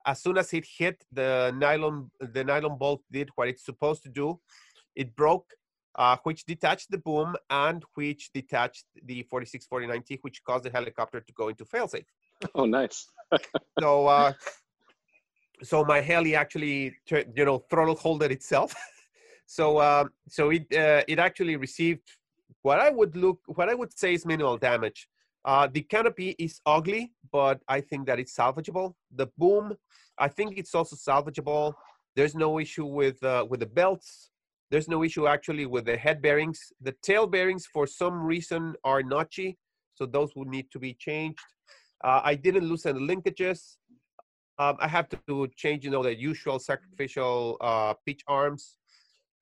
[0.06, 4.08] as soon as it hit the nylon, the nylon bolt did what it's supposed to
[4.08, 4.40] do.
[4.94, 5.50] It broke
[5.96, 11.32] uh, which detached the boom and which detached the 4649T, which caused the helicopter to
[11.32, 12.06] go into failsafe.
[12.54, 13.08] Oh, nice.
[13.80, 14.32] so, uh,
[15.62, 18.74] so my heli actually, you know, throttle holded itself.
[19.46, 22.02] so, uh, so it uh, it actually received
[22.62, 25.08] what I would look, what I would say is minimal damage.
[25.44, 28.94] Uh, the canopy is ugly, but I think that it's salvageable.
[29.14, 29.76] The boom,
[30.18, 31.74] I think it's also salvageable.
[32.16, 34.30] There's no issue with uh, with the belts.
[34.70, 36.60] There's no issue actually with the head bearings.
[36.80, 39.56] The tail bearings, for some reason, are notchy,
[39.94, 41.38] so those will need to be changed.
[42.02, 43.76] Uh, I didn't loosen the linkages.
[44.58, 48.76] Um, I have to change, you know, the usual sacrificial uh, pitch arms.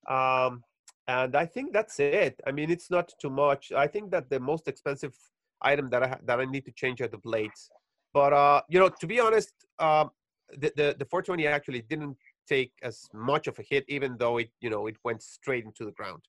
[0.09, 0.63] Um,
[1.07, 2.41] and I think that's it.
[2.47, 3.73] I mean, it's not too much.
[3.73, 5.15] I think that the most expensive
[5.63, 7.71] item that I that I need to change are the blades.
[8.13, 10.11] But uh, you know, to be honest, um,
[10.51, 12.17] the, the the 420 actually didn't
[12.49, 15.85] take as much of a hit, even though it you know it went straight into
[15.85, 16.23] the ground.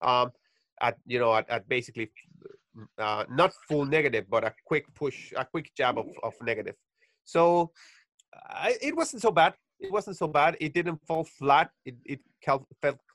[0.00, 0.32] Um,
[0.80, 2.10] at you know at, at basically
[2.98, 6.74] uh, not full negative, but a quick push, a quick jab of, of negative.
[7.24, 7.70] So
[8.34, 9.54] I, it wasn't so bad.
[9.80, 10.56] It wasn't so bad.
[10.60, 11.70] It didn't fall flat.
[11.84, 12.66] It, it felt,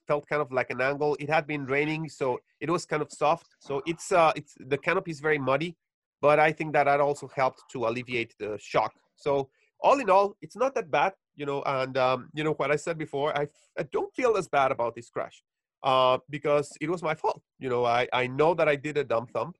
[0.08, 1.16] felt kind of like an angle.
[1.20, 3.48] It had been raining, so it was kind of soft.
[3.60, 5.76] So it's uh, it's the canopy is very muddy,
[6.22, 8.94] but I think that that also helped to alleviate the shock.
[9.16, 11.62] So all in all, it's not that bad, you know.
[11.66, 13.48] And um, you know what I said before, I
[13.80, 15.42] I don't feel as bad about this crash
[15.84, 17.42] uh, because it was my fault.
[17.60, 19.54] You know, I I know that I did a dumb thumb,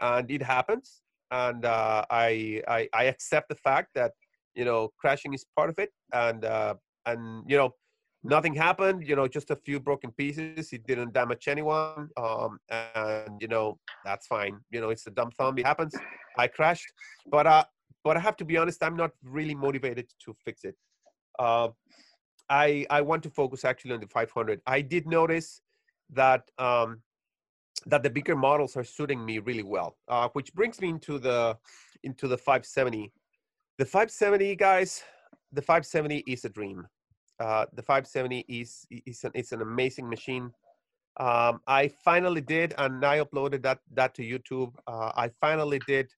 [0.00, 4.12] and it happens, and uh, I, I I accept the fact that
[4.54, 6.74] you know crashing is part of it and uh,
[7.06, 7.74] and you know
[8.22, 13.40] nothing happened you know just a few broken pieces it didn't damage anyone um, and
[13.40, 15.94] you know that's fine you know it's a dumb thumb it happens
[16.38, 16.92] i crashed
[17.30, 17.64] but uh
[18.02, 20.76] but i have to be honest i'm not really motivated to fix it
[21.38, 21.68] uh,
[22.48, 25.60] i i want to focus actually on the 500 i did notice
[26.10, 27.00] that um
[27.86, 31.56] that the bigger models are suiting me really well uh, which brings me into the
[32.02, 33.12] into the 570
[33.78, 35.02] the 570 guys
[35.54, 36.86] the 570 is a dream.
[37.40, 40.50] Uh, the 570 is is an, it's an amazing machine.
[41.18, 44.72] Um, i finally did and i uploaded that that to youtube.
[44.86, 46.10] Uh, i finally did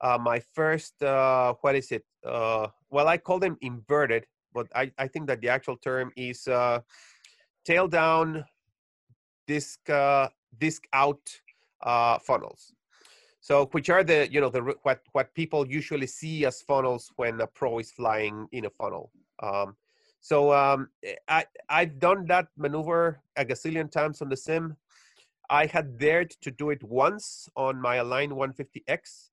[0.00, 2.04] uh, my first uh, what is it?
[2.26, 6.48] Uh, well i call them inverted but i, I think that the actual term is
[6.48, 6.80] uh,
[7.64, 8.44] tail down
[9.46, 9.80] disc
[10.58, 11.40] disc out
[12.24, 12.74] funnels
[13.42, 17.40] so, which are the you know the what what people usually see as funnels when
[17.40, 19.10] a pro is flying in a funnel.
[19.42, 19.74] Um,
[20.20, 20.90] so um,
[21.26, 24.76] I I've done that maneuver a gazillion times on the sim.
[25.50, 29.30] I had dared to do it once on my Align 150X,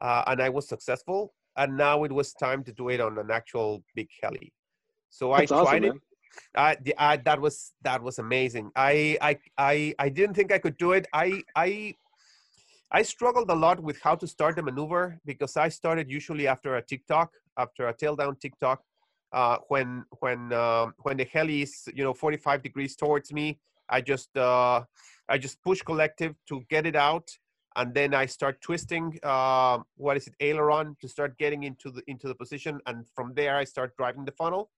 [0.00, 1.34] uh, and I was successful.
[1.56, 4.52] And now it was time to do it on an actual big heli.
[5.10, 5.94] So That's I tried it.
[6.56, 8.70] I, the, I, that was that was amazing.
[8.74, 11.06] I, I I I didn't think I could do it.
[11.12, 11.94] I I
[12.90, 16.76] I struggled a lot with how to start the maneuver because I started usually after
[16.76, 18.82] a tic-toc, after a tail down tic-toc,
[19.32, 23.58] uh, when when uh, when the heli is you know 45 degrees towards me.
[23.88, 24.84] I just uh,
[25.28, 27.30] I just push collective to get it out,
[27.76, 29.18] and then I start twisting.
[29.22, 33.34] Uh, what is it, aileron, to start getting into the into the position, and from
[33.34, 34.70] there I start driving the funnel.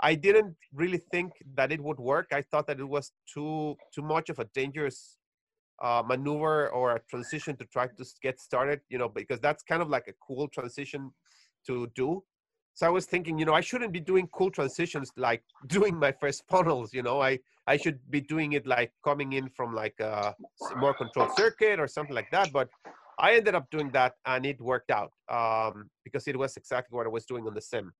[0.00, 2.26] I didn't really think that it would work.
[2.32, 5.16] I thought that it was too too much of a dangerous
[5.82, 9.82] uh, maneuver or a transition to try to get started, you know, because that's kind
[9.82, 11.10] of like a cool transition
[11.66, 12.22] to do.
[12.76, 16.12] So I was thinking, you know, I shouldn't be doing cool transitions like doing my
[16.12, 19.98] first funnels, you know, I, I should be doing it like coming in from like
[19.98, 20.34] a
[20.76, 22.52] more controlled circuit or something like that.
[22.52, 22.68] But
[23.18, 27.06] I ended up doing that and it worked out um, because it was exactly what
[27.06, 27.94] I was doing on the sim.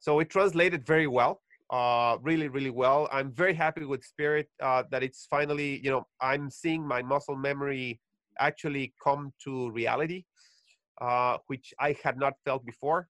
[0.00, 1.42] So it translated very well
[1.72, 3.08] uh, really, really well.
[3.12, 7.36] I'm very happy with Spirit uh, that it's finally, you know, I'm seeing my muscle
[7.36, 8.00] memory
[8.38, 10.24] actually come to reality,
[11.00, 13.08] uh, which I had not felt before.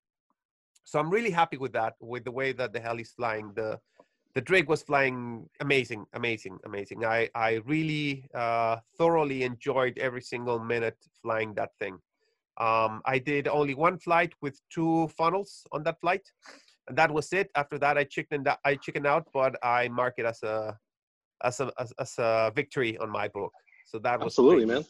[0.85, 3.53] So I'm really happy with that, with the way that the hell is flying.
[3.55, 3.79] The
[4.35, 7.05] the Drake was flying amazing, amazing, amazing.
[7.05, 11.99] I I really uh, thoroughly enjoyed every single minute flying that thing.
[12.59, 16.23] Um, I did only one flight with two funnels on that flight
[16.89, 17.51] and that was it.
[17.55, 20.77] After that, I chickened I chickened out, but I mark it as a
[21.45, 23.53] as a as, as a victory on my book.
[23.87, 24.85] So that was absolutely, man.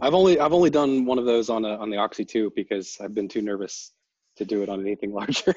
[0.00, 2.98] I've only I've only done one of those on a on the Oxy 2 because
[3.00, 3.92] I've been too nervous
[4.36, 5.54] to do it on anything larger.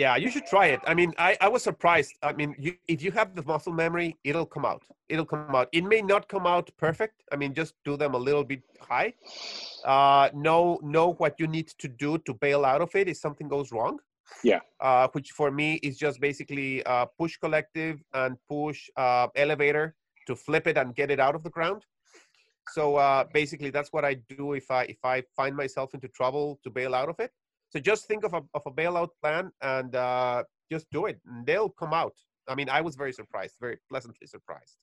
[0.00, 0.80] Yeah, you should try it.
[0.86, 2.14] I mean, I, I was surprised.
[2.22, 4.82] I mean, you, if you have the muscle memory, it'll come out.
[5.10, 5.68] It'll come out.
[5.72, 7.22] It may not come out perfect.
[7.30, 9.12] I mean, just do them a little bit high.
[9.84, 13.46] Uh, know know what you need to do to bail out of it if something
[13.46, 13.98] goes wrong.
[14.42, 14.60] Yeah.
[14.80, 20.34] Uh, which for me is just basically uh, push collective and push uh, elevator to
[20.34, 21.84] flip it and get it out of the ground.
[22.68, 26.60] So uh, basically, that's what I do if I if I find myself into trouble
[26.64, 27.30] to bail out of it.
[27.70, 31.20] So just think of a, of a bailout plan and uh, just do it.
[31.26, 32.14] And they'll come out.
[32.48, 34.76] I mean, I was very surprised, very pleasantly surprised.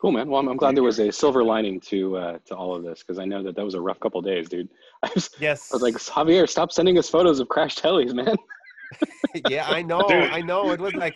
[0.00, 0.28] Cool, man.
[0.28, 3.00] Well, I'm, I'm glad there was a silver lining to uh, to all of this
[3.00, 4.68] because I know that that was a rough couple days, dude.
[5.02, 5.70] I was, Yes.
[5.72, 8.36] I was like, Javier, stop sending us photos of crashed helis, man.
[9.48, 10.30] yeah, I know, Dude.
[10.30, 10.70] I know.
[10.72, 11.14] It was like,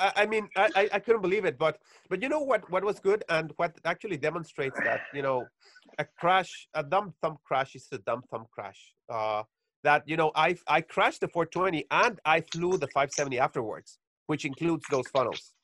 [0.00, 1.58] I, I mean, I, I- couldn't believe it.
[1.58, 2.68] But but you know what?
[2.70, 5.50] What was good and what actually demonstrates that you know,
[5.98, 8.94] a crash, a dumb thumb crash is a dumb thumb crash.
[9.08, 9.44] Uh,
[9.82, 14.44] that you know, I I crashed the 420 and I flew the 570 afterwards, which
[14.44, 15.54] includes those funnels.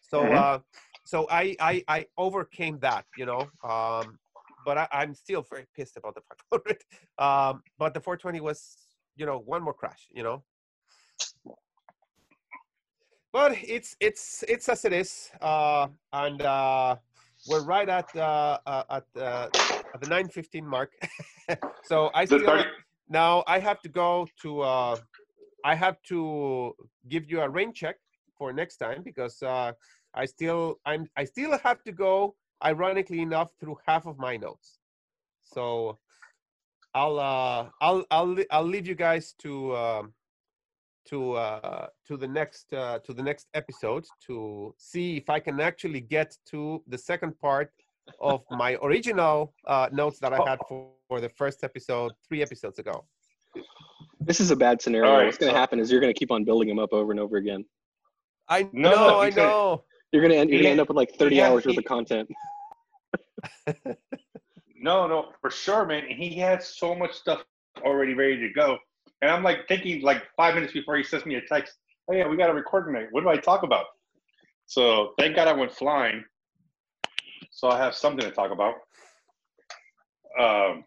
[0.00, 0.34] So Mhm.
[0.34, 0.58] uh,
[1.04, 3.52] so I I I overcame that, you know.
[3.62, 4.18] Um,
[4.64, 6.22] but I, I'm still very pissed about the
[6.52, 6.84] 500.
[7.18, 10.44] Um, but the 420 was, you know, one more crash, you know.
[13.32, 16.96] But it's it's it's as it is, uh, and uh,
[17.46, 19.48] we're right at uh, uh, at uh,
[19.94, 20.92] at the 9:15 mark.
[21.84, 22.64] so I still
[23.08, 24.96] now I have to go to uh,
[25.62, 26.74] I have to
[27.08, 27.96] give you a rain check
[28.36, 29.72] for next time because uh,
[30.14, 34.78] I still I'm I still have to go ironically enough through half of my notes.
[35.44, 35.98] So
[36.94, 40.14] I'll uh, I'll I'll I'll leave you guys to um,
[41.10, 45.60] to uh, to the next uh, to the next episode to see if I can
[45.60, 47.70] actually get to the second part
[48.20, 52.78] of my original uh, notes that I had for, for the first episode three episodes
[52.78, 53.04] ago.
[54.20, 55.10] This is a bad scenario.
[55.10, 56.78] All right, What's going to so- happen is you're going to keep on building them
[56.78, 57.64] up over and over again.
[58.48, 59.84] I No, know, I know.
[60.12, 61.74] You're going to end, you're going to end up with like 30 Yeah, hours worth
[61.74, 62.28] he- of content.
[64.82, 66.04] No, no, for sure, man.
[66.08, 67.44] He has so much stuff
[67.82, 68.78] already ready to go.
[69.22, 71.74] And I'm like thinking like five minutes before he sends me a text,
[72.08, 73.08] oh yeah, we got a record tonight.
[73.10, 73.86] What do I talk about?
[74.66, 76.24] So thank God I went flying.
[77.50, 78.74] So I have something to talk about.
[80.38, 80.84] Um,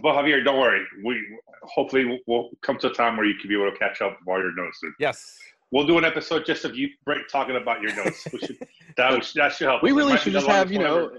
[0.00, 0.84] but Javier, don't worry.
[1.04, 1.20] We
[1.62, 4.36] hopefully we'll, come to a time where you can be able to catch up while
[4.36, 4.80] all your notes.
[4.98, 5.36] Yes.
[5.72, 8.26] We'll do an episode just of you break talking about your notes.
[8.32, 8.58] We should,
[8.96, 9.82] that, that should help.
[9.82, 9.96] We us.
[9.96, 11.10] Really should just have, you know.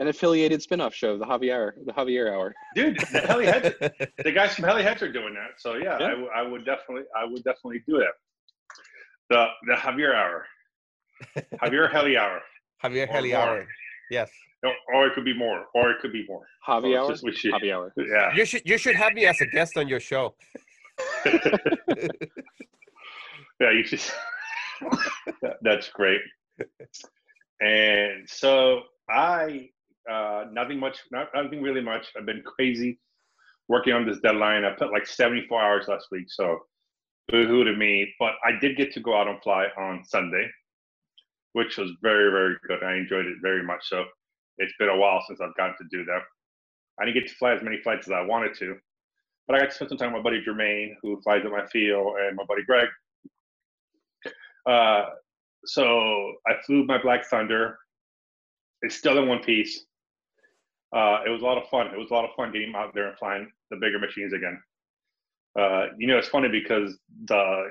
[0.00, 2.52] An affiliated spin-off show, the Javier, the Javier Hour.
[2.74, 2.98] dude.
[3.12, 3.74] The Heli Heads,
[4.24, 5.50] the guys from Heli Heads are doing that.
[5.60, 6.06] So yeah, Yeah.
[6.06, 8.14] I, w- I would definitely, I would definitely do that.
[9.28, 10.46] The the Javier Hour,
[11.62, 12.40] Javier Heli Hour,
[12.82, 13.40] Javier Or Heli more.
[13.40, 13.66] Hour.
[14.10, 14.28] Yes.
[14.64, 16.42] or, or it could be more, or it could be more.
[16.66, 17.10] Javi So Hour?
[17.10, 17.92] just- we should- Javi Hour.
[17.96, 18.34] yeah.
[18.34, 20.34] You should you should have me as a guest on your show.
[23.60, 24.00] yeah, you should.
[25.62, 26.20] That's great.
[27.60, 29.68] And so I,
[30.10, 32.06] uh, nothing much, not nothing really much.
[32.16, 32.98] I've been crazy
[33.68, 34.64] working on this deadline.
[34.64, 36.58] I put like 74 hours last week, so
[37.28, 38.12] boo-hoo to me.
[38.18, 40.48] But I did get to go out and fly on Sunday,
[41.52, 42.82] which was very, very good.
[42.82, 43.88] I enjoyed it very much.
[43.88, 44.04] So
[44.58, 46.20] it's been a while since I've gotten to do that.
[47.00, 48.76] I didn't get to fly as many flights as I wanted to,
[49.46, 51.66] but I got to spend some time with my buddy Jermaine, who flies at my
[51.68, 52.88] field, and my buddy Greg.
[54.68, 55.06] Uh,
[55.64, 57.78] so I flew my Black Thunder.
[58.82, 59.86] It's still in one piece.
[60.94, 61.86] Uh, it was a lot of fun.
[61.88, 64.60] It was a lot of fun getting out there and flying the bigger machines again.
[65.58, 67.70] Uh, you know, it's funny because the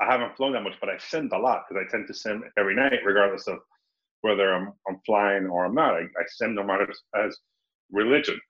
[0.00, 2.42] I haven't flown that much, but I simmed a lot because I tend to sim
[2.58, 3.58] every night, regardless of
[4.22, 5.94] whether I'm I'm flying or I'm not.
[5.94, 7.36] I, I sim no matter as
[7.90, 8.40] religion.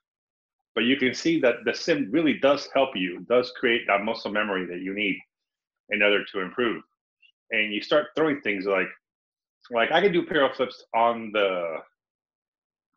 [0.74, 4.30] But you can see that the sim really does help you, does create that muscle
[4.30, 5.18] memory that you need
[5.90, 6.82] in order to improve.
[7.50, 8.88] And you start throwing things like
[9.70, 11.78] like I can do parallel flips on the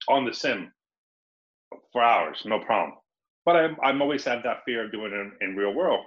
[0.08, 0.72] on the sim
[1.92, 2.98] for hours, no problem.
[3.46, 6.06] But I'm I'm always had that fear of doing it in, in real world.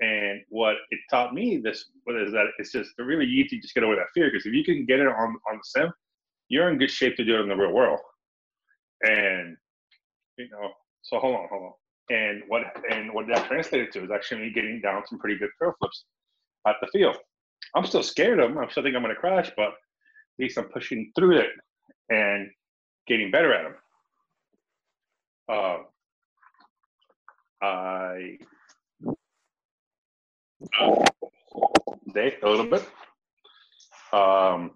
[0.00, 3.84] And what it taught me this is that it's just really easy to just get
[3.84, 5.92] over that fear because if you can get it on on the sim,
[6.48, 8.00] you're in good shape to do it in the real world.
[9.02, 9.56] And
[10.38, 10.70] you know,
[11.02, 11.72] so hold on, hold on.
[12.16, 15.50] And what and what that translated to is actually me getting down some pretty good
[15.60, 16.04] curl flips
[16.66, 17.16] at the field.
[17.74, 18.58] I'm still scared of them.
[18.58, 19.74] I'm still think I'm going to crash, but at
[20.38, 21.50] least I'm pushing through it
[22.08, 22.48] and
[23.06, 23.74] getting better at them.
[25.50, 25.78] Uh,
[27.60, 28.38] I
[32.14, 32.86] they a little bit.
[34.12, 34.72] Um,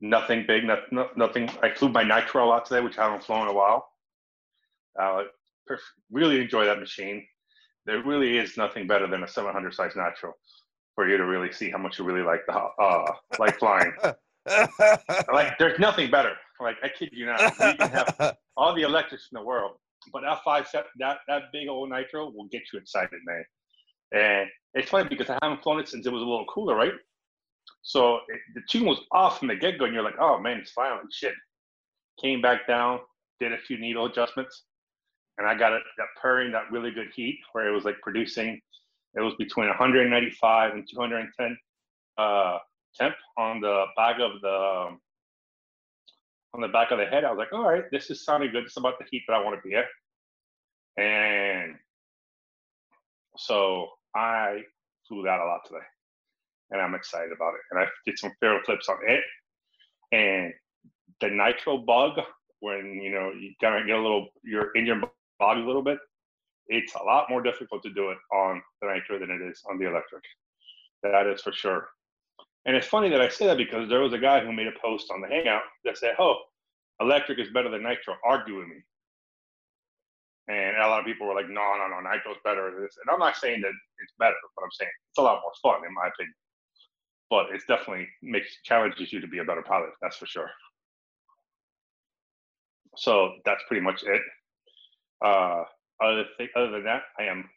[0.00, 1.50] nothing big, not, no, nothing.
[1.62, 3.88] I flew my Nitro a lot today, which I haven't flown in a while.
[5.00, 5.22] Uh,
[6.10, 7.26] really enjoy that machine.
[7.86, 10.34] There really is nothing better than a 700 size Nitro
[10.94, 13.92] for you to really see how much you really like the uh, like flying.
[15.32, 16.32] like there's nothing better.
[16.60, 17.40] Like I kid you not.
[17.40, 19.72] You can have all the electrics in the world,
[20.12, 23.44] but that five set that that big old nitro will get you excited, man.
[24.12, 26.92] And it's funny because I haven't flown it since it was a little cooler, right?
[27.82, 30.58] So it, the tune was off from the get go, and you're like, oh man,
[30.58, 31.34] it's fine, like shit.
[32.20, 33.00] Came back down,
[33.40, 34.64] did a few needle adjustments,
[35.38, 38.60] and I got it that purring, that really good heat where it was like producing.
[39.14, 41.56] It was between 195 and 210
[42.18, 42.58] uh,
[42.94, 45.00] temp on the back of the um,
[46.54, 47.24] on the back of the head.
[47.24, 48.64] I was like, all right, this is sounding good.
[48.64, 49.86] It's about the heat that I want to be at.
[50.96, 51.76] And
[53.36, 54.62] so I
[55.06, 55.84] flew that a lot today.
[56.70, 57.60] And I'm excited about it.
[57.70, 59.22] And I did some piro flips on it.
[60.12, 60.52] And
[61.20, 62.20] the nitro bug,
[62.60, 65.00] when you know you kind of get a little you're in your
[65.38, 65.98] bogs a little bit,
[66.68, 69.78] it's a lot more difficult to do it on the nitro than it is on
[69.78, 70.22] the electric.
[71.02, 71.88] That is for sure.
[72.66, 74.78] And it's funny that I say that because there was a guy who made a
[74.82, 76.36] post on the Hangout that said, "Oh,
[77.00, 78.82] electric is better than nitro." Arguing me,
[80.48, 83.10] and a lot of people were like, "No, no, no, nitro's better than this." And
[83.12, 85.94] I'm not saying that it's better, but I'm saying it's a lot more fun, in
[85.94, 86.34] my opinion.
[87.30, 89.90] But it's definitely makes challenges you to be a better pilot.
[90.02, 90.50] That's for sure.
[92.96, 94.22] So that's pretty much it.
[95.24, 95.64] Uh,
[96.02, 97.48] other thing, other than that, I am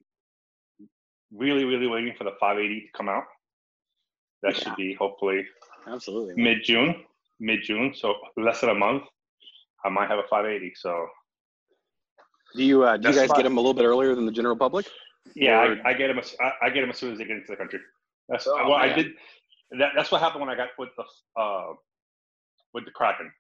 [1.32, 3.24] really, really waiting for the 580 to come out.
[4.44, 4.64] That Yeah.
[4.64, 5.46] should be hopefully
[5.88, 6.42] Absolutely.
[6.42, 7.04] mid June,
[7.40, 7.94] mid June.
[7.96, 9.04] So less than a month,
[9.84, 10.74] I might have a 580.
[10.76, 11.08] So
[12.56, 13.38] Do you uh, do you guys fine.
[13.38, 14.86] get them a little bit earlier than the general public?
[15.36, 16.20] yeah, I, I get them.
[16.20, 17.80] As, I, I get them as soon as they get into the country.
[18.30, 19.14] That's Oh, well, I did.
[19.80, 21.74] That, that's what happened when I got with the uh,
[22.74, 23.32] with the Kraken.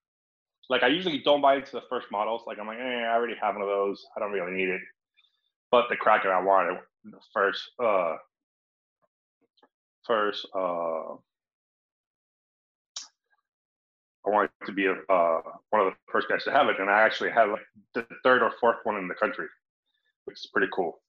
[0.69, 2.43] Like I usually don't buy into the first models.
[2.47, 4.03] Like I'm like, eh, I already have one of those.
[4.15, 4.81] I don't really need it.
[5.69, 8.15] But the Kraken I wanted the first uh
[10.05, 11.15] first uh
[14.25, 15.41] I wanted to be a, uh,
[15.71, 18.41] one of the first guys to have it, and I actually had like the third
[18.41, 19.47] or fourth one in the country,
[20.25, 21.01] which is pretty cool.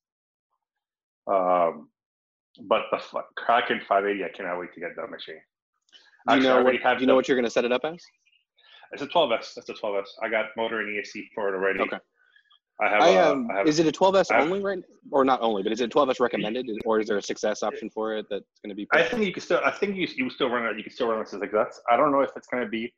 [1.27, 1.89] Um,
[2.63, 3.01] but the
[3.37, 5.37] Kraken 580, I cannot wait to get that machine.
[6.29, 7.85] Do you Actually, know what do you know what you're going to set it up
[7.85, 8.03] as?
[8.93, 9.55] It's a 12s.
[9.55, 10.07] That's a 12s.
[10.23, 11.81] I got motor and ESC for it already.
[11.81, 11.99] Okay.
[12.81, 13.03] I have.
[13.03, 14.79] I, a- um, I have is it a 12s I have- only right
[15.11, 18.17] or not only, but is it 12s recommended or is there a 6s option for
[18.17, 18.87] it that's going to be?
[18.93, 19.61] I think you can still.
[19.65, 20.77] I think you you still run it.
[20.77, 21.73] You can still run it as that.
[21.91, 22.93] I don't know if it's going to be.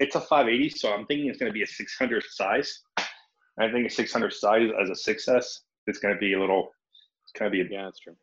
[0.00, 2.80] It's a 580, so I'm thinking it's going to be a 600 size.
[3.60, 5.44] I think a 600 size as a 6S.
[5.86, 6.70] It's going to be a little.
[7.22, 7.60] It's going to be.
[7.60, 8.16] A, yeah, that's true.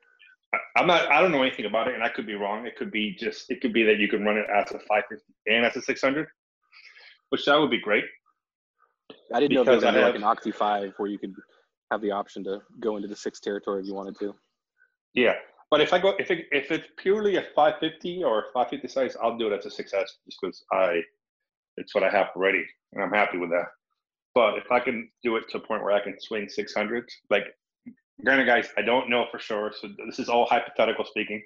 [0.54, 1.10] I- I'm not.
[1.10, 2.66] I don't know anything about it, and I could be wrong.
[2.66, 3.50] It could be just.
[3.50, 6.28] It could be that you can run it as a 550 and as a 600,
[7.30, 8.04] which that would be great.
[9.34, 11.18] I didn't know there was Because I gonna be like an Oxy 5 where you
[11.18, 11.34] could
[11.92, 14.34] have the option to go into the six territory if you wanted to.
[15.14, 15.36] Yeah,
[15.72, 19.38] but if I go, if it, if it's purely a 550 or 550 size, I'll
[19.38, 19.90] do it as a 6S
[20.26, 21.02] just because I,
[21.78, 23.68] it's what I have already, and I'm happy with that.
[24.36, 27.46] But if I can do it to a point where I can swing 600s, like,
[28.24, 31.42] granted, guys, I don't know for sure, so this is all hypothetical speaking.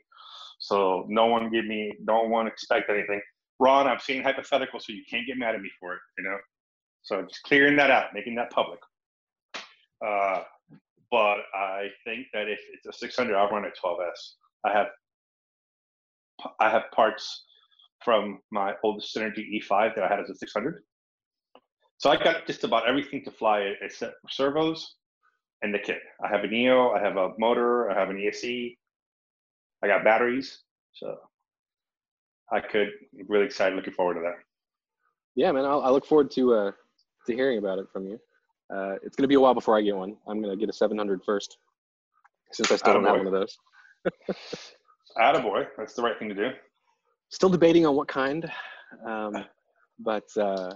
[0.60, 3.22] So no one give me, no one expect anything.
[3.60, 6.38] Ron, I'm seeing hypothetical, so you can't get mad at me for it, you know.
[7.06, 8.80] So just clearing that out, making that public.
[10.06, 10.42] Uh,
[11.12, 14.34] but I think that if it's a 600, I'll run a 12s.
[14.66, 14.88] I have
[16.60, 17.46] I have parts
[18.04, 20.82] from my old Synergy E5 that I had as a 600.
[21.98, 24.96] So I got just about everything to fly except servos
[25.62, 26.00] and the kit.
[26.24, 28.78] I have an EO, I have a motor, I have an ESC,
[29.84, 30.64] I got batteries.
[30.94, 31.18] So
[32.52, 32.90] I could
[33.28, 34.36] really excited, looking forward to that.
[35.36, 36.72] Yeah, man, I'll, I look forward to uh,
[37.26, 38.20] to hearing about it from you.
[38.74, 40.16] Uh, it's gonna be a while before I get one.
[40.28, 41.58] I'm gonna get a 700 first,
[42.52, 43.26] since I still don't have Attaboy.
[43.26, 43.58] one of those.
[45.18, 46.50] Attaboy, that's the right thing to do.
[47.30, 48.50] Still debating on what kind,
[49.06, 49.46] um,
[50.00, 50.74] but uh,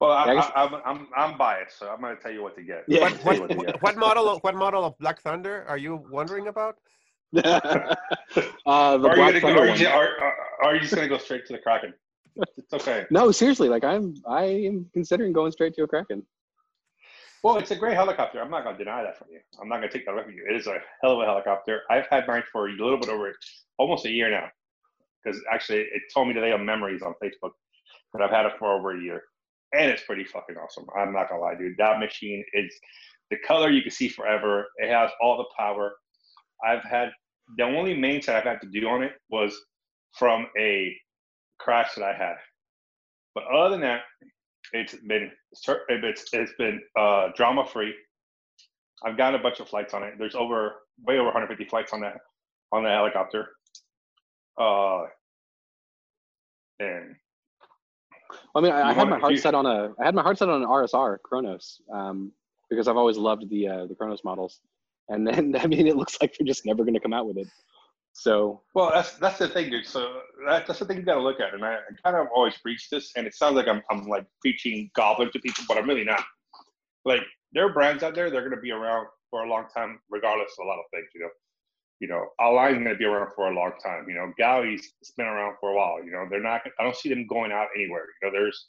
[0.00, 2.42] Well, I, I guess- I, I'm, I'm, I'm biased, so I'm going to tell you
[2.42, 2.84] what to get.
[2.88, 3.04] Yeah.
[3.06, 5.76] I'm What, gonna tell what, to what model of what model of Black Thunder are
[5.78, 6.76] you wondering about?
[7.36, 9.94] uh, the are you, Black gonna, Thunder are, you one.
[9.94, 10.34] are, are,
[10.64, 11.92] are you just going to go straight to the Kraken?
[12.56, 13.06] It's okay.
[13.10, 16.24] No, seriously, like I'm I am considering going straight to a Kraken.
[17.42, 18.40] Well, it's a great helicopter.
[18.40, 19.38] I'm not going to deny that from you.
[19.60, 20.44] I'm not going to take that away from you.
[20.48, 21.82] It is a hell of a helicopter.
[21.88, 23.32] I've had mine for a little bit over
[23.78, 24.48] almost a year now.
[25.22, 27.52] Because actually, it told me today on memories on Facebook
[28.12, 29.22] that I've had it for over a year.
[29.72, 30.86] And it's pretty fucking awesome.
[30.96, 31.76] I'm not going to lie, dude.
[31.78, 32.72] That machine is
[33.30, 34.66] the color you can see forever.
[34.78, 35.94] It has all the power.
[36.64, 37.10] I've had
[37.56, 39.56] the only that I've had to do on it was
[40.18, 40.96] from a
[41.58, 42.36] crash that I had.
[43.34, 44.00] But other than that,
[44.72, 47.94] it's been it's it's been uh, drama free.
[49.04, 50.14] I've gotten a bunch of flights on it.
[50.18, 52.16] There's over way over 150 flights on that
[52.72, 53.48] on the helicopter.
[54.60, 55.04] Uh,
[56.80, 57.14] and
[58.54, 60.38] I mean, I, I had my heart you- set on a I had my heart
[60.38, 62.32] set on an RSR Kronos um,
[62.68, 64.60] because I've always loved the uh, the Kronos models,
[65.08, 67.38] and then I mean, it looks like they're just never going to come out with
[67.38, 67.48] it.
[68.20, 69.86] So well, that's that's the thing, dude.
[69.86, 71.54] So that, that's the thing you got to look at.
[71.54, 74.26] And I, I kind of always preach this, and it sounds like I'm I'm like
[74.42, 76.24] preaching goblin to people, but I'm really not.
[77.04, 80.52] Like there are brands out there, they're to be around for a long time, regardless
[80.58, 81.30] of a lot of things, you know.
[82.00, 84.06] you know, Align's to be around for a long time.
[84.08, 86.04] You know, Gaui's been around for a while.
[86.04, 86.62] You know, they're not.
[86.78, 88.06] I don't see them going out anywhere.
[88.22, 88.68] You know, there's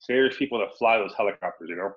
[0.00, 1.70] serious people that fly those helicopters.
[1.70, 1.92] You know,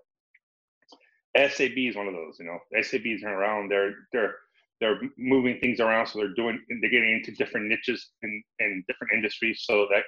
[1.49, 2.37] SAB is one of those.
[2.39, 3.69] You know, SAB's are around.
[3.71, 4.35] They're they're
[4.79, 9.13] they're moving things around, so they're doing they're getting into different niches in in different
[9.13, 10.03] industries, so that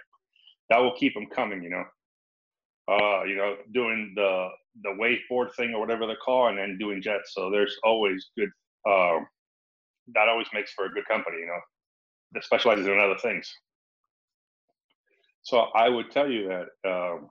[0.70, 1.64] that will keep them coming.
[1.64, 1.86] You know,
[2.88, 4.50] uh, you know, doing the
[4.84, 7.34] the way forward thing or whatever they call, and then doing jets.
[7.34, 8.50] So there's always good.
[8.88, 9.28] Um,
[10.16, 11.60] that always makes for a good company, you know,
[12.34, 13.52] that specializes in other things.
[15.44, 17.30] So I would tell you that um,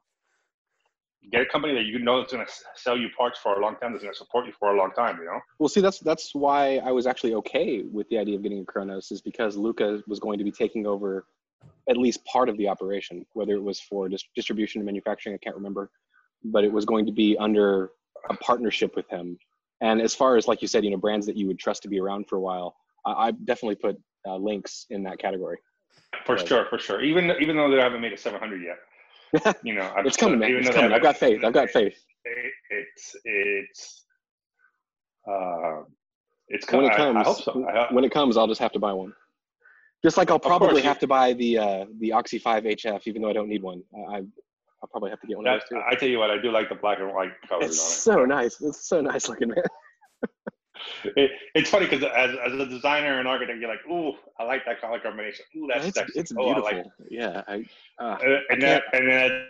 [1.30, 3.76] get a company that you know is going to sell you parts for a long
[3.76, 5.18] time, that's going to support you for a long time.
[5.18, 5.40] You know.
[5.58, 8.64] Well, see, that's that's why I was actually okay with the idea of getting a
[8.64, 11.26] Kronos, is because Luca was going to be taking over
[11.88, 15.38] at least part of the operation, whether it was for dis- distribution and manufacturing, I
[15.38, 15.90] can't remember,
[16.44, 17.90] but it was going to be under
[18.28, 19.38] a partnership with him.
[19.80, 21.88] And as far as like you said, you know, brands that you would trust to
[21.88, 25.58] be around for a while, I, I definitely put uh, Lynx in that category.
[26.26, 27.02] For sure, for sure.
[27.02, 28.78] Even even though they haven't made a 700 yet,
[29.62, 30.52] you know, it's coming, man.
[30.56, 30.92] It's coming.
[30.92, 31.44] I've got faith.
[31.44, 31.96] I've got faith.
[32.24, 34.04] It, it's it's
[35.28, 35.82] uh,
[36.48, 36.84] it's coming.
[36.84, 37.66] When it comes, I, I hope so.
[37.68, 39.12] I, when it comes, I'll just have to buy one.
[40.02, 43.30] Just like I'll probably have to buy the uh, the Oxy 5 HF, even though
[43.30, 43.82] I don't need one.
[44.10, 44.22] I
[44.82, 45.82] I'll probably have to get one that, of those too.
[45.86, 47.66] I tell you what, I do like the black and white colors.
[47.66, 48.60] It's so nice.
[48.60, 49.62] It's so nice looking, man.
[51.16, 54.64] It, it's funny because as, as a designer and architect, you're like, ooh, I like
[54.66, 55.44] that color combination.
[55.56, 56.20] Ooh, that's it's, sexy.
[56.20, 56.68] It's oh, beautiful.
[56.68, 57.42] I like yeah.
[57.46, 57.64] I,
[57.98, 59.46] uh, and, and then and then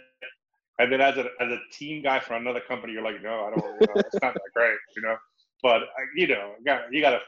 [0.79, 3.51] and then as a as a team guy for another company, you're like, no, I
[3.51, 3.81] don't.
[3.81, 5.17] You know, it's not that great, you know.
[5.63, 5.83] But
[6.17, 7.21] you know, you got you to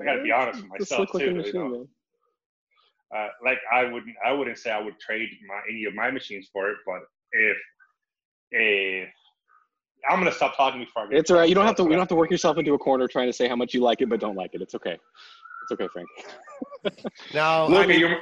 [0.00, 1.34] I got to be honest with myself too.
[1.34, 1.88] Machine, you know?
[3.14, 6.48] Uh, like I wouldn't I wouldn't say I would trade my any of my machines
[6.52, 7.00] for it, but
[7.32, 7.56] if
[8.50, 9.08] if
[10.08, 11.48] I'm gonna stop talking before I get It's all right.
[11.48, 11.82] You don't have to.
[11.84, 13.80] You don't have to work yourself into a corner trying to say how much you
[13.80, 14.62] like it, but don't like it.
[14.62, 14.98] It's okay.
[15.62, 16.08] It's okay, Frank.
[17.34, 18.18] now, look I mean, at your.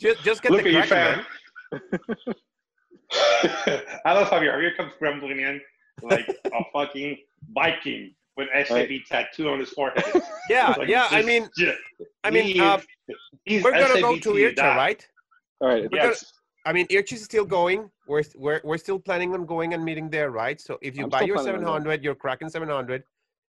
[0.00, 1.24] Just, just get look the at your fan.
[4.04, 5.60] I love how here comes grumbling in
[6.02, 7.16] like a fucking
[7.54, 9.00] Viking with SAB right.
[9.08, 10.04] tattoo on his forehead.
[10.48, 11.08] Yeah, like, yeah.
[11.10, 11.78] I mean, just,
[12.22, 12.80] I mean, uh,
[13.46, 15.08] we're gonna SAB go to IRCHA, right?
[15.60, 15.90] All right.
[15.90, 16.32] We're Yes.
[16.68, 17.90] I mean, IRCHA is still going.
[18.06, 20.60] We're, we're, we're still planning on going and meeting there, right?
[20.60, 23.04] So if you I'm buy your planning on 700, your Kraken 700,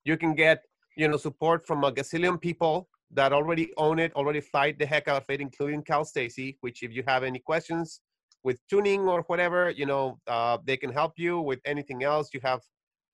[0.03, 0.63] you can get,
[0.97, 5.07] you know, support from a gazillion people that already own it, already fight the heck
[5.07, 8.01] out of it, including Kyle Stacy, which if you have any questions
[8.43, 12.29] with tuning or whatever, you know, uh, they can help you with anything else.
[12.33, 12.61] You have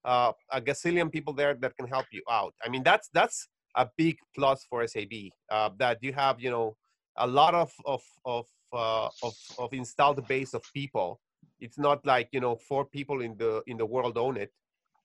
[0.06, 2.54] uh, a gazillion people there that can help you out.
[2.64, 5.12] I mean, that's, that's a big plus for SAB,
[5.50, 6.74] uh, that you have, you know,
[7.18, 11.20] a lot of, of, of uh, of of installed base of people.
[11.60, 14.52] It's not like you know four people in the in the world own it.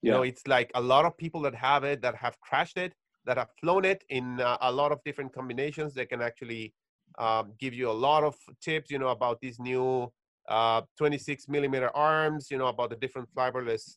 [0.01, 2.93] You know, it's like a lot of people that have it that have crashed it,
[3.26, 5.93] that have flown it in uh, a lot of different combinations.
[5.95, 6.74] They can actually
[7.18, 8.91] um, give you a lot of tips.
[8.91, 10.11] You know about these new
[10.47, 12.51] uh, 26 millimeter arms.
[12.51, 13.95] You know about the different flybarless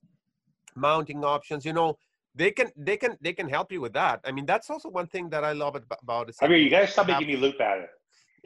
[0.75, 1.65] mounting options.
[1.65, 1.99] You know
[2.35, 4.21] they can they can they can help you with that.
[4.25, 6.37] I mean that's also one thing that I love about it.
[6.41, 7.89] I mean, you guys stop making me look bad.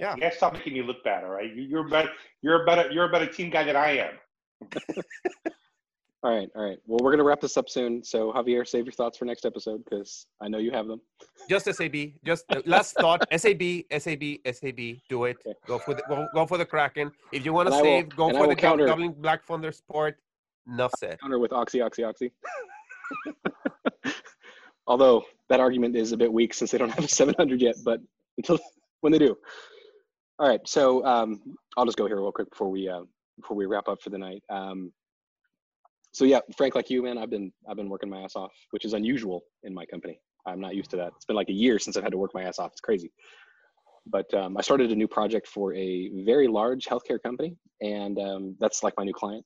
[0.03, 0.17] Yeah.
[0.17, 1.55] You guys stop making me look bad, all right?
[1.55, 2.11] You, you're better.
[2.43, 2.91] You're a better.
[2.91, 4.15] You're a better team guy than I am.
[6.25, 6.79] all right, all right.
[6.87, 8.03] Well, we're gonna wrap this up soon.
[8.03, 11.01] So Javier, save your thoughts for next episode because I know you have them.
[11.49, 11.95] Just SAB.
[12.25, 13.25] Just uh, last thought.
[13.31, 13.63] SAB.
[13.97, 14.23] SAB.
[14.53, 14.81] SAB.
[15.09, 15.37] Do it.
[15.47, 15.55] Okay.
[15.69, 17.13] Go for the go, go for the Kraken.
[17.31, 19.71] If you want to And I will- save, go for the counter- Dublin Black Thunder
[19.71, 20.17] Sport.
[20.67, 21.21] Enough said.
[21.21, 22.33] Counter with oxy, oxy, oxy.
[24.89, 28.01] Although that argument is a bit weak since they don't have a 700 yet, but
[28.37, 28.59] until
[29.01, 29.37] when they do.
[30.43, 31.41] All right, so um,
[31.77, 33.03] I'll just go here real quick before we uh,
[33.41, 34.43] before we wrap up for the night.
[34.51, 34.93] Um,
[36.11, 38.85] so yeah, Frank, like you, man, I've been I've been working my ass off, which
[38.85, 40.19] is unusual in my company.
[40.45, 41.13] I'm not used to that.
[41.15, 42.73] It's been like a year since I've had to work my ass off.
[42.73, 43.13] It's crazy.
[44.05, 48.57] But um, I started a new project for a very large healthcare company, and um,
[48.59, 49.45] that's like my new client.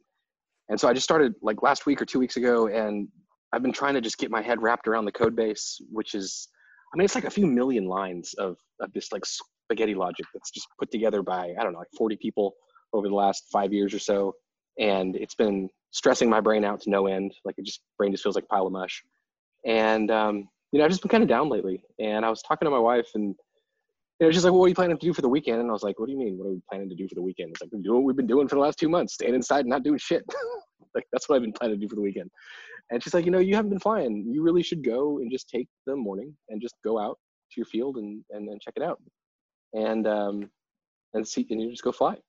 [0.70, 3.06] And so I just started like last week or two weeks ago, and
[3.52, 6.48] I've been trying to just get my head wrapped around the code base, which is,
[6.94, 9.26] I mean, it's like a few million lines of, of this like
[9.66, 12.54] spaghetti logic that's just put together by, I don't know, like 40 people
[12.92, 14.32] over the last five years or so.
[14.78, 17.32] And it's been stressing my brain out to no end.
[17.44, 19.02] Like it just, brain just feels like a pile of mush.
[19.66, 21.82] And, um, you know, I've just been kind of down lately.
[21.98, 23.34] And I was talking to my wife and,
[24.20, 25.60] she's like, well, what are you planning to do for the weekend?
[25.60, 26.38] And I was like, what do you mean?
[26.38, 27.50] What are we planning to do for the weekend?
[27.50, 29.60] It's like, we're doing what we've been doing for the last two months, staying inside
[29.60, 30.24] and not doing shit.
[30.94, 32.30] like, that's what I've been planning to do for the weekend.
[32.90, 34.24] And she's like, you know, you haven't been flying.
[34.26, 37.18] You really should go and just take the morning and just go out
[37.50, 39.00] to your field and, and, and check it out.
[39.72, 40.50] And, um,
[41.14, 42.14] and see, and you just go fly.
[42.14, 42.20] And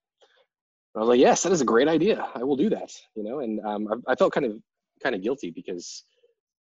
[0.95, 2.27] I was like, yes, that is a great idea.
[2.35, 3.39] I will do that, you know?
[3.39, 4.59] And, um, I, I felt kind of,
[5.03, 6.03] kind of guilty because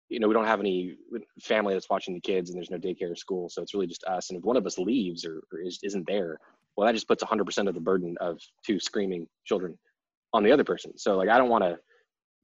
[0.09, 0.97] you know, we don't have any
[1.41, 4.05] family that's watching the kids, and there's no daycare or school, so it's really just
[4.05, 4.31] us.
[4.31, 6.39] And if one of us leaves or, or is, isn't there,
[6.77, 9.77] well, that just puts 100% of the burden of two screaming children
[10.33, 10.97] on the other person.
[10.97, 11.79] So like, I don't want to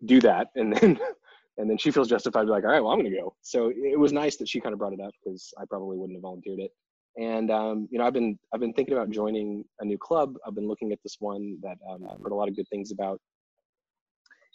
[0.04, 0.98] do that, and then
[1.58, 3.34] and then she feels justified to be like, all right, well, I'm going to go.
[3.42, 6.16] So it was nice that she kind of brought it up because I probably wouldn't
[6.16, 6.72] have volunteered it.
[7.18, 10.34] And um, you know, I've been I've been thinking about joining a new club.
[10.46, 12.90] I've been looking at this one that um, I've heard a lot of good things
[12.90, 13.20] about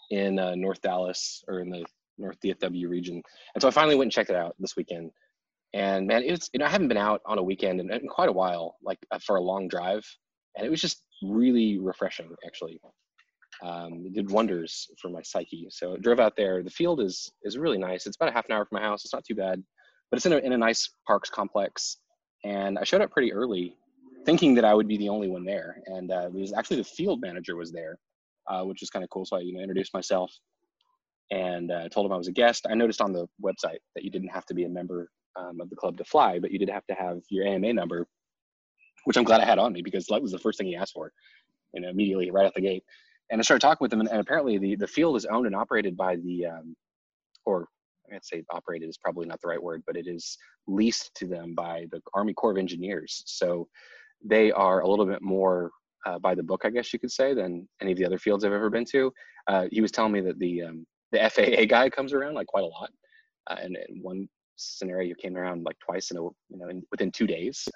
[0.10, 1.86] in uh, North Dallas or in the
[2.18, 3.22] North DFW region.
[3.54, 5.12] And so I finally went and checked it out this weekend.
[5.74, 8.30] And man, it's you know I haven't been out on a weekend in, in quite
[8.30, 10.06] a while, like uh, for a long drive,
[10.56, 12.80] and it was just really refreshing actually.
[13.64, 15.68] Um, it did wonders for my psyche.
[15.70, 16.64] So I drove out there.
[16.64, 18.06] The field is is really nice.
[18.06, 19.04] It's about a half an hour from my house.
[19.04, 19.62] It's not too bad,
[20.10, 21.98] but it's in a in a nice parks complex.
[22.48, 23.76] And I showed up pretty early,
[24.26, 25.82] thinking that I would be the only one there.
[25.88, 27.98] And uh, it was actually the field manager was there,
[28.48, 29.26] uh, which was kind of cool.
[29.26, 30.32] So I you know introduced myself
[31.30, 32.66] and uh, told him I was a guest.
[32.70, 35.70] I noticed on the website that you didn't have to be a member um, of
[35.70, 38.08] the club to fly, but you did have to have your AMA number,
[39.04, 40.94] which I'm glad I had on me because that was the first thing he asked
[40.94, 41.12] for,
[41.74, 42.84] you know, immediately right out the gate
[43.30, 45.56] and I started talking with him, and, and, apparently the, the field is owned and
[45.56, 46.76] operated by the, um,
[47.46, 47.68] or
[48.14, 50.38] I'd say operated is probably not the right word, but it is
[50.68, 53.24] leased to them by the Army Corps of Engineers.
[53.26, 53.68] So
[54.24, 55.72] they are a little bit more
[56.06, 58.44] uh, by the book, I guess you could say, than any of the other fields
[58.44, 59.12] I've ever been to.
[59.48, 62.64] Uh, he was telling me that the um, the FAA guy comes around like quite
[62.64, 62.90] a lot,
[63.50, 67.12] uh, and in one scenario, came around like twice in a you know in, within
[67.12, 67.68] two days,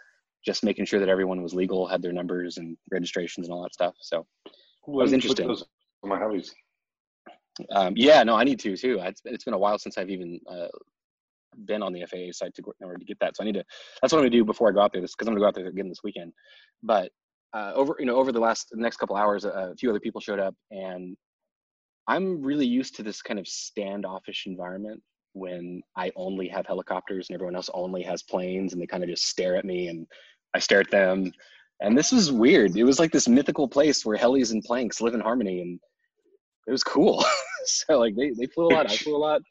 [0.46, 3.74] just making sure that everyone was legal, had their numbers and registrations and all that
[3.74, 3.96] stuff.
[4.02, 4.54] So that
[4.86, 5.48] was interesting.
[5.48, 5.66] Those
[6.04, 6.54] my hobbies.
[7.72, 9.00] Um, yeah, no, I need to too.
[9.02, 10.68] It's, it's been a while since I've even uh,
[11.66, 13.36] been on the FAA site to in order to get that.
[13.36, 13.64] So I need to.
[14.02, 15.02] That's what I'm gonna do before I go out there.
[15.02, 16.34] This because I'm gonna go out there again this weekend.
[16.84, 17.12] But
[17.54, 20.40] uh, over you know over the last next couple hours, a few other people showed
[20.40, 21.16] up, and
[22.08, 25.02] I'm really used to this kind of standoffish environment
[25.34, 29.10] when I only have helicopters and everyone else only has planes, and they kind of
[29.10, 30.06] just stare at me and
[30.54, 31.32] I stare at them
[31.82, 32.78] and this was weird.
[32.78, 35.80] It was like this mythical place where helis and planks live in harmony, and
[36.68, 37.24] it was cool.
[37.66, 39.42] so like they, they flew a lot, I flew a lot,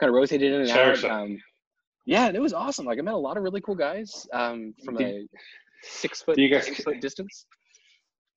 [0.00, 1.04] kind of rotated in and out.
[1.04, 1.38] Um,
[2.06, 2.86] yeah, and it was awesome.
[2.86, 5.26] Like I met a lot of really cool guys um, from did, a
[5.82, 7.46] six foot, guys, six foot distance.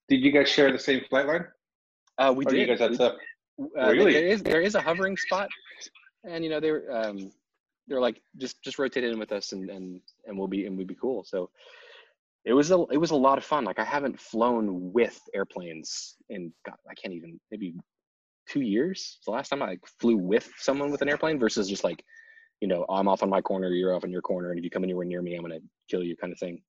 [0.09, 1.45] Did you guys share the same flight line?
[2.17, 2.59] Uh, we or did.
[2.59, 3.13] You guys had uh,
[3.77, 4.13] really?
[4.13, 5.49] There is there is a hovering spot,
[6.23, 7.31] and you know they were um,
[7.87, 10.87] they're like just just rotate in with us, and and and we'll be and we'd
[10.87, 11.23] be cool.
[11.23, 11.49] So
[12.45, 13.63] it was a it was a lot of fun.
[13.63, 17.75] Like I haven't flown with airplanes in God, I can't even maybe
[18.49, 19.15] two years.
[19.17, 22.03] It's the last time I like, flew with someone with an airplane versus just like,
[22.61, 24.69] you know, I'm off on my corner, you're off on your corner, and if you
[24.69, 26.61] come anywhere near me, I'm gonna kill you, kind of thing.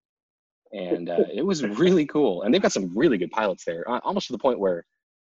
[0.73, 2.43] And uh, it was really cool.
[2.43, 4.85] And they've got some really good pilots there, almost to the point where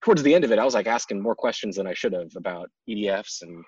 [0.04, 2.32] towards the end of it, I was like asking more questions than I should have
[2.36, 3.64] about EDFs and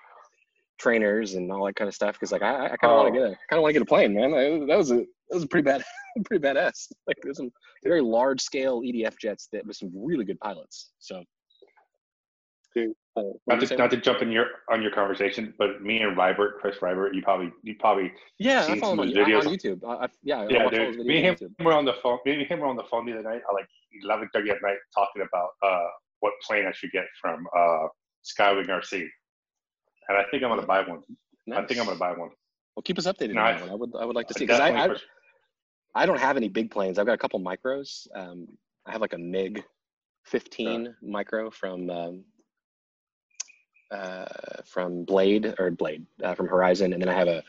[0.78, 3.02] trainers and all that kind of stuff because like I, I kind of oh.
[3.02, 4.34] want to get a kind of want to get a plane, man.
[4.34, 5.82] I, that was a that was a pretty bad,
[6.24, 6.88] pretty badass.
[7.06, 7.50] Like there's some
[7.82, 10.90] very large scale EDF jets that with some really good pilots.
[10.98, 11.22] So.
[13.46, 16.78] Not to, not to jump in your on your conversation, but me and Rybert, Chris
[16.78, 19.46] Rybert, you probably you probably yeah, I follow him on, videos.
[19.46, 19.84] on YouTube.
[19.86, 20.98] I, I, yeah, yeah, dude.
[21.06, 22.18] Me and him were on the phone.
[22.26, 23.42] Me and him were on the phone the other night.
[23.48, 23.68] I like
[24.02, 25.86] eleven thirty at night talking about uh,
[26.20, 27.86] what plane I should get from uh,
[28.24, 29.06] Skywing RC
[30.08, 31.02] and I think I'm going to buy one.
[31.46, 31.58] Nice.
[31.58, 32.30] I think I'm going to buy one.
[32.76, 33.34] Well, keep us updated.
[33.34, 34.88] No, I, I, would I would like to see because I, I,
[35.94, 36.98] I don't have any big planes.
[36.98, 38.06] I've got a couple micros.
[38.14, 38.48] Um,
[38.86, 39.62] I have like a MiG
[40.24, 40.90] 15 yeah.
[41.02, 42.24] micro from um,
[43.90, 44.26] uh,
[44.64, 47.42] from Blade or Blade uh, from Horizon, and then I have a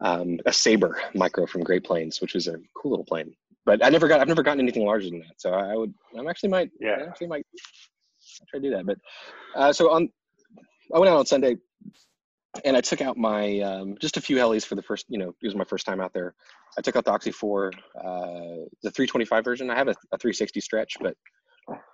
[0.00, 3.34] um, a Saber micro from Great Planes, which is a cool little plane.
[3.64, 5.34] But I never got I've never gotten anything larger than that.
[5.40, 7.46] So I would I'm actually might yeah I actually might
[8.48, 8.86] try to do that.
[8.86, 8.98] But
[9.54, 10.08] uh, so on
[10.94, 11.56] I went out on Sunday
[12.64, 15.28] and I took out my um, just a few helis for the first, you know,
[15.28, 16.34] it was my first time out there.
[16.76, 18.02] I took out the Oxy 4, uh,
[18.82, 19.70] the 325 version.
[19.70, 21.16] I have a, a 360 stretch, but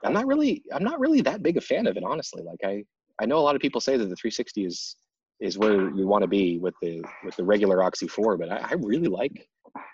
[0.05, 2.43] I'm not really, I'm not really that big a fan of it, honestly.
[2.43, 2.85] Like I,
[3.21, 4.97] I know a lot of people say that the 360 is
[5.41, 8.57] is where you want to be with the with the regular Oxy 4, but I,
[8.57, 9.49] I really like,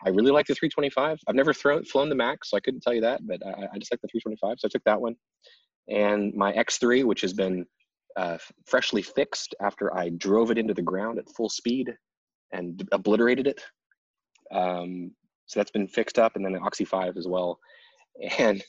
[0.04, 1.20] I really like the 325.
[1.26, 3.78] I've never thrown flown the Max, so I couldn't tell you that, but I, I
[3.78, 5.16] just like the 325, so I took that one.
[5.88, 7.66] And my X3, which has been
[8.16, 11.94] uh, freshly fixed after I drove it into the ground at full speed
[12.52, 13.62] and obliterated it.
[14.52, 15.10] Um,
[15.46, 17.58] so that's been fixed up, and then the Oxy 5 as well.
[18.38, 18.62] And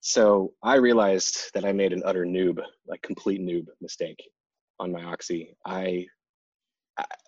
[0.00, 4.22] so I realized that I made an utter noob, like complete noob mistake
[4.78, 5.56] on my Oxy.
[5.66, 6.06] I,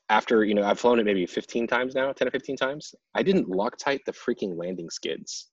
[0.08, 2.94] after, you know, I've flown it maybe 15 times now, 10 or 15 times.
[3.14, 5.50] I didn't Loctite the freaking landing skids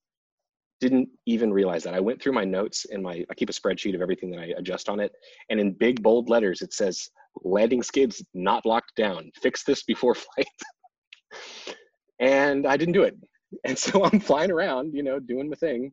[0.79, 1.93] didn't even realize that.
[1.93, 4.53] I went through my notes and my, I keep a spreadsheet of everything that I
[4.57, 5.11] adjust on it.
[5.49, 7.09] And in big bold letters, it says
[7.43, 9.31] landing skids not locked down.
[9.41, 10.47] Fix this before flight.
[12.19, 13.15] and I didn't do it.
[13.65, 15.91] And so I'm flying around, you know, doing the thing.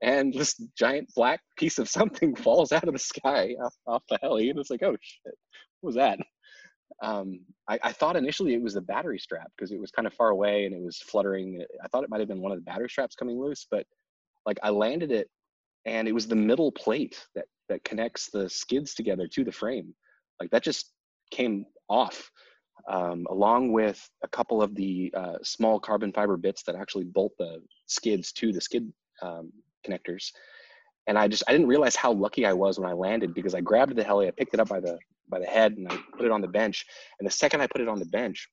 [0.00, 4.18] And this giant black piece of something falls out of the sky off, off the
[4.22, 4.50] heli.
[4.50, 5.34] And it's like, oh shit,
[5.80, 6.18] what was that?
[7.02, 10.14] Um, I, I, thought initially it was the battery strap because it was kind of
[10.14, 11.64] far away and it was fluttering.
[11.84, 13.86] I thought it might have been one of the battery straps coming loose, but
[14.46, 15.28] like I landed it
[15.84, 19.94] and it was the middle plate that that connects the skids together to the frame
[20.40, 20.92] like that just
[21.30, 22.30] came off
[22.88, 27.32] um, along with a couple of the uh, small carbon fiber bits that actually bolt
[27.38, 28.90] the skids to the skid
[29.20, 29.52] um,
[29.86, 30.30] connectors.
[31.06, 33.60] And i just i didn't realize how lucky i was when i landed because i
[33.60, 34.98] grabbed the heli i picked it up by the
[35.30, 36.84] by the head and i put it on the bench.
[37.18, 38.48] And the second i put it on the bench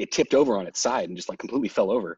[0.00, 2.16] it tipped over on its side and just like completely fell over.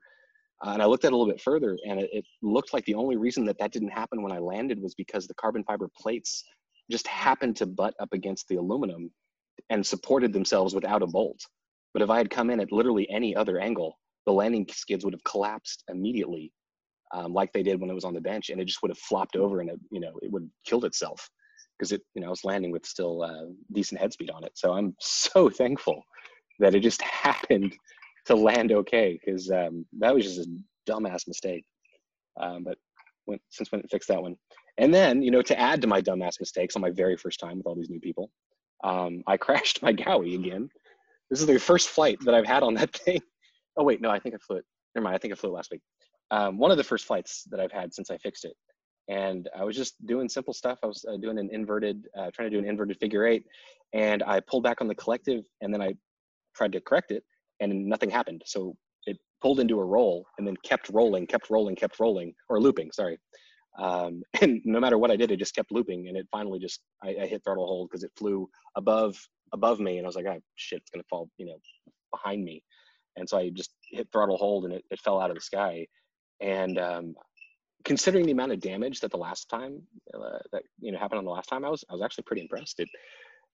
[0.64, 2.84] Uh, and I looked at it a little bit further, and it, it, looked like
[2.84, 5.90] the only reason that that didn't happen when I landed was because the carbon fiber
[5.98, 6.44] plates
[6.88, 9.10] just happened to butt up against the aluminum
[9.70, 11.40] and supported themselves without a bolt.
[11.92, 15.14] But if I had come in at literally any other angle, the landing skids would
[15.14, 16.52] have collapsed immediately,
[17.12, 18.98] um, like they did when it was on the bench, and it just would have
[18.98, 21.28] flopped over and it, you know it would have killed itself
[21.78, 24.52] because it you know was landing with still uh, decent head speed on it.
[24.54, 26.02] So I'm so thankful
[26.58, 27.74] that it just happened
[28.26, 31.64] to land okay because um, that was just a dumbass mistake.
[32.40, 32.78] Um, but
[33.26, 34.36] went, since when it fixed that one,
[34.78, 37.58] and then you know to add to my dumbass mistakes on my very first time
[37.58, 38.30] with all these new people,
[38.84, 40.68] um, I crashed my Gaui again.
[41.30, 43.20] This is the first flight that I've had on that thing.
[43.76, 44.64] Oh wait, no, I think I flew it.
[44.94, 45.80] Never mind, I think I flew it last week.
[46.32, 48.54] Um, one of the first flights that I've had since I fixed it.
[49.08, 50.78] And I was just doing simple stuff.
[50.82, 53.44] I was uh, doing an inverted, uh, trying to do an inverted figure eight,
[53.92, 55.94] and I pulled back on the collective, and then I
[56.56, 57.22] tried to correct it,
[57.60, 58.42] and nothing happened.
[58.46, 58.74] So
[59.06, 62.92] it pulled into a roll and then kept rolling, kept rolling, kept rolling, or looping,
[62.92, 63.18] sorry.
[63.78, 66.08] Um, and no matter what I did, it just kept looping.
[66.08, 69.16] And it finally just, I, I hit throttle hold because it flew above
[69.52, 69.98] above me.
[69.98, 71.58] And I was like, oh, shit, it's to fall, you know,
[72.10, 72.62] behind me.
[73.16, 75.86] And so I just hit throttle hold and it, it fell out of the sky.
[76.42, 77.14] And um,
[77.84, 79.82] considering the amount of damage that the last time
[80.12, 82.42] uh, that, you know, happened on the last time, I was, I was actually pretty
[82.42, 82.80] impressed.
[82.80, 82.88] It,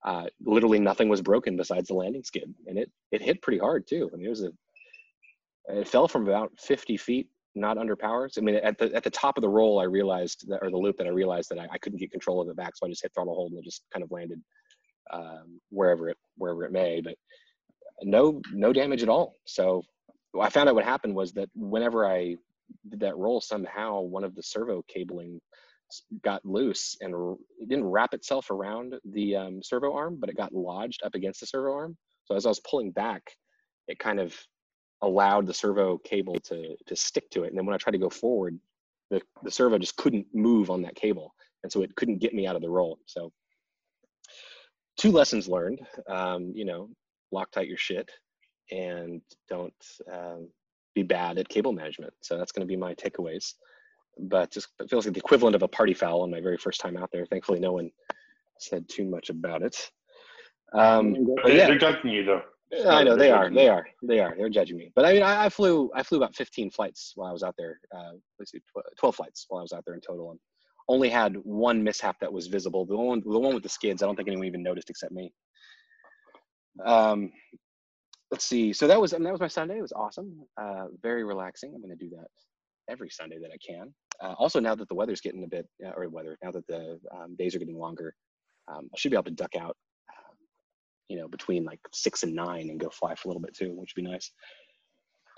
[0.04, 3.86] uh, literally nothing was broken besides the landing skid, and it it hit pretty hard
[3.86, 4.08] too.
[4.12, 4.52] I mean, it was a
[5.68, 8.34] it fell from about 50 feet, not under powers.
[8.38, 10.76] I mean, at the at the top of the roll, I realized that, or the
[10.76, 12.90] loop that I realized that I, I couldn't get control of it back, so I
[12.90, 14.40] just hit throttle hold and it just kind of landed
[15.12, 17.00] um, wherever it wherever it may.
[17.00, 17.16] But
[18.02, 19.34] no no damage at all.
[19.46, 19.82] So
[20.40, 22.36] I found out what happened was that whenever I
[22.88, 25.40] did that roll, somehow one of the servo cabling
[26.22, 27.14] got loose and
[27.60, 31.40] it didn't wrap itself around the um, servo arm, but it got lodged up against
[31.40, 31.96] the servo arm.
[32.24, 33.22] So as I was pulling back,
[33.88, 34.34] it kind of
[35.02, 37.48] allowed the servo cable to to stick to it.
[37.48, 38.58] And then when I tried to go forward,
[39.10, 41.34] the, the servo just couldn't move on that cable.
[41.62, 42.98] And so it couldn't get me out of the roll.
[43.06, 43.32] So
[44.98, 46.90] two lessons learned, um, you know,
[47.32, 48.10] Loctite your shit
[48.70, 49.72] and don't
[50.12, 50.48] um,
[50.98, 52.12] be bad at cable management.
[52.20, 53.54] So that's going to be my takeaways
[54.18, 56.80] but just it feels like the equivalent of a party foul on my very first
[56.80, 57.26] time out there.
[57.26, 57.90] Thankfully, no one
[58.58, 59.90] said too much about it.
[60.74, 61.66] Um, but yeah.
[61.66, 62.42] They're judging you though.
[62.86, 63.50] I know they are.
[63.50, 63.86] They are.
[64.02, 64.34] They are.
[64.36, 64.92] They're judging me.
[64.94, 65.90] But I mean, I, I flew.
[65.94, 67.80] I flew about 15 flights while I was out there.
[67.96, 68.60] Uh, let's see,
[68.98, 70.40] 12 flights while I was out there in total, and
[70.86, 72.84] only had one mishap that was visible.
[72.84, 74.02] The one, the one with the skids.
[74.02, 75.32] I don't think anyone even noticed except me.
[76.84, 77.32] Um,
[78.30, 78.72] let's see.
[78.72, 79.78] So that was that was my Sunday.
[79.78, 80.40] It was awesome.
[80.60, 81.72] Uh, very relaxing.
[81.74, 82.28] I'm going to do that
[82.90, 83.92] every Sunday that I can.
[84.22, 86.98] Uh, also, now that the weather's getting a bit, uh, or weather, now that the
[87.14, 88.14] um, days are getting longer,
[88.66, 89.76] um, I should be able to duck out,
[90.08, 90.34] uh,
[91.08, 93.72] you know, between like six and nine and go fly for a little bit too,
[93.74, 94.30] which would be nice.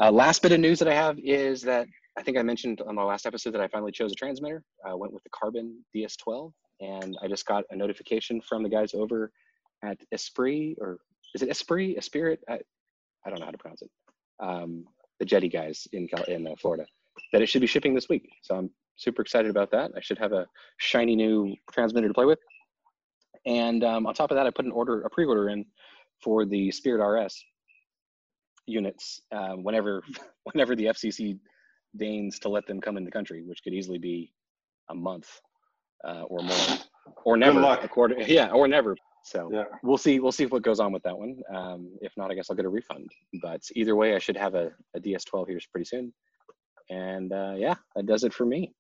[0.01, 1.87] Uh, last bit of news that I have is that
[2.19, 4.63] I think I mentioned on my last episode that I finally chose a transmitter.
[4.85, 8.95] I went with the Carbon DS12, and I just got a notification from the guys
[8.95, 9.31] over
[9.85, 10.99] at Esprit, or
[11.35, 12.39] is it Esprit, Esprit?
[12.49, 12.61] I,
[13.25, 13.91] I don't know how to pronounce it.
[14.41, 14.85] Um,
[15.19, 16.87] the Jeti guys in in uh, Florida
[17.33, 18.29] that it should be shipping this week.
[18.43, 19.93] So I'm super excited about that.
[19.97, 20.47] I should have a
[20.79, 22.39] shiny new transmitter to play with.
[23.47, 25.65] And um, on top of that, I put an order, a pre-order in
[26.23, 27.43] for the Spirit RS
[28.67, 30.03] units uh, whenever,
[30.45, 31.39] whenever the FCC
[31.97, 34.33] deigns to let them come in the country, which could easily be
[34.91, 35.41] a month
[36.07, 36.79] uh, or more,
[37.25, 37.61] or never.
[37.83, 38.97] According, yeah, or never.
[39.25, 39.65] So yeah.
[39.83, 40.19] we'll see.
[40.21, 41.41] We'll see what goes on with that one.
[41.55, 43.11] Um, if not, I guess I'll get a refund.
[43.43, 46.13] But either way, I should have a, a DS12 here pretty soon.
[46.89, 48.73] And uh, yeah, that does it for me.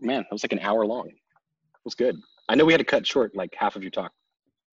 [0.00, 1.08] Man, that was like an hour long.
[1.08, 1.14] It
[1.84, 2.16] was good.
[2.48, 4.12] I know we had to cut short like half of your talk,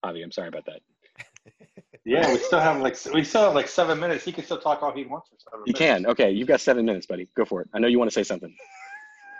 [0.02, 0.22] Avi.
[0.22, 0.80] I'm sorry about that.
[2.04, 4.24] yeah, we still have like we still have like seven minutes.
[4.24, 5.64] He can still talk all he wants for seven.
[5.66, 5.78] You minutes.
[5.78, 6.06] can.
[6.06, 7.28] Okay, you've got seven minutes, buddy.
[7.36, 7.68] Go for it.
[7.72, 8.54] I know you want to say something.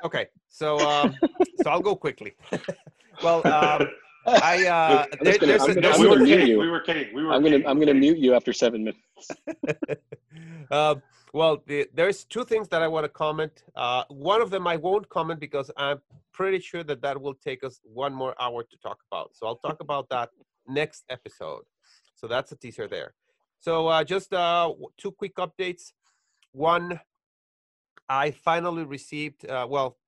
[0.04, 1.14] Okay, so um,
[1.62, 2.34] so I'll go quickly.
[3.22, 3.88] well, um,
[4.26, 6.58] I uh, I'm there, just gonna- there's a, gonna- there's we, were mute kidding, you.
[6.58, 7.14] we were kidding.
[7.14, 9.30] We were I'm gonna I'm gonna mute you after seven minutes.
[10.70, 11.02] um,
[11.32, 13.62] well, the, there's two things that I want to comment.
[13.76, 16.00] Uh, one of them I won't comment because I'm
[16.32, 19.30] pretty sure that that will take us one more hour to talk about.
[19.34, 20.30] So I'll talk about that
[20.66, 21.62] next episode.
[22.16, 23.14] So that's a teaser there.
[23.60, 25.92] So uh, just uh, two quick updates.
[26.52, 26.98] One,
[28.08, 29.98] I finally received, uh, well,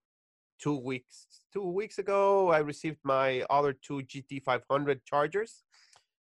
[0.63, 5.63] two weeks two weeks ago, I received my other two GT500 chargers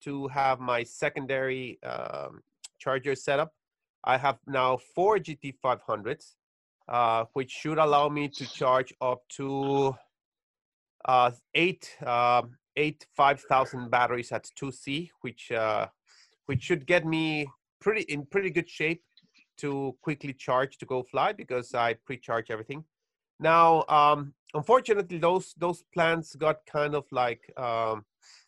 [0.03, 2.43] to have my secondary um,
[2.79, 3.53] charger set up.
[4.03, 6.35] I have now four GT500s,
[6.89, 9.95] uh, which should allow me to charge up to
[11.05, 15.87] uh, eight um, eight five thousand batteries at 2C, which uh,
[16.47, 17.47] which should get me
[17.81, 19.03] pretty in pretty good shape
[19.57, 22.85] to quickly charge to go fly because I pre-charge everything.
[23.41, 28.05] Now, um, unfortunately, those those plans got kind of like um,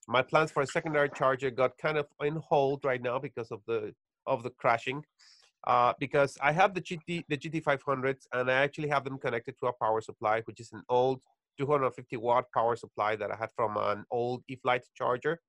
[0.09, 3.61] my plans for a secondary charger got kind of in hold right now because of
[3.67, 3.95] the
[4.27, 5.05] of the crashing.
[5.67, 9.67] Uh, because I have the GT the GT500s and I actually have them connected to
[9.67, 11.21] a power supply, which is an old
[11.59, 15.41] 250 watt power supply that I had from an old E-flite charger.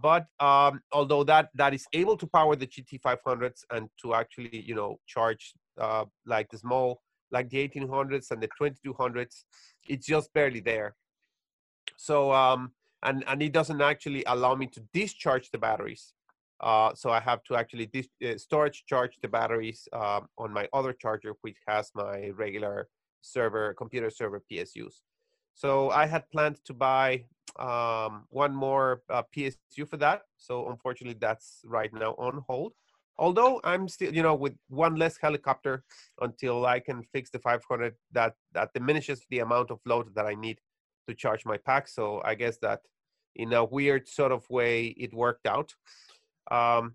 [0.00, 4.74] But um, although that that is able to power the GT500s and to actually you
[4.74, 7.00] know charge uh, like the small
[7.30, 9.44] like the 1800s and the 2200s,
[9.88, 10.94] it's just barely there.
[11.96, 12.72] So um,
[13.02, 16.12] and and it doesn't actually allow me to discharge the batteries.
[16.60, 20.68] Uh, so I have to actually dis- uh, storage charge the batteries um, on my
[20.72, 22.88] other charger, which has my regular
[23.20, 25.02] server computer server PSUs.
[25.54, 27.24] So I had planned to buy
[27.58, 30.22] um, one more uh, PSU for that.
[30.36, 32.72] So unfortunately, that's right now on hold.
[33.18, 35.84] Although I'm still, you know, with one less helicopter
[36.20, 40.34] until I can fix the 500, that that diminishes the amount of load that I
[40.34, 40.60] need
[41.08, 41.88] to charge my pack.
[41.88, 42.80] So I guess that
[43.34, 45.74] in a weird sort of way, it worked out.
[46.50, 46.94] Um,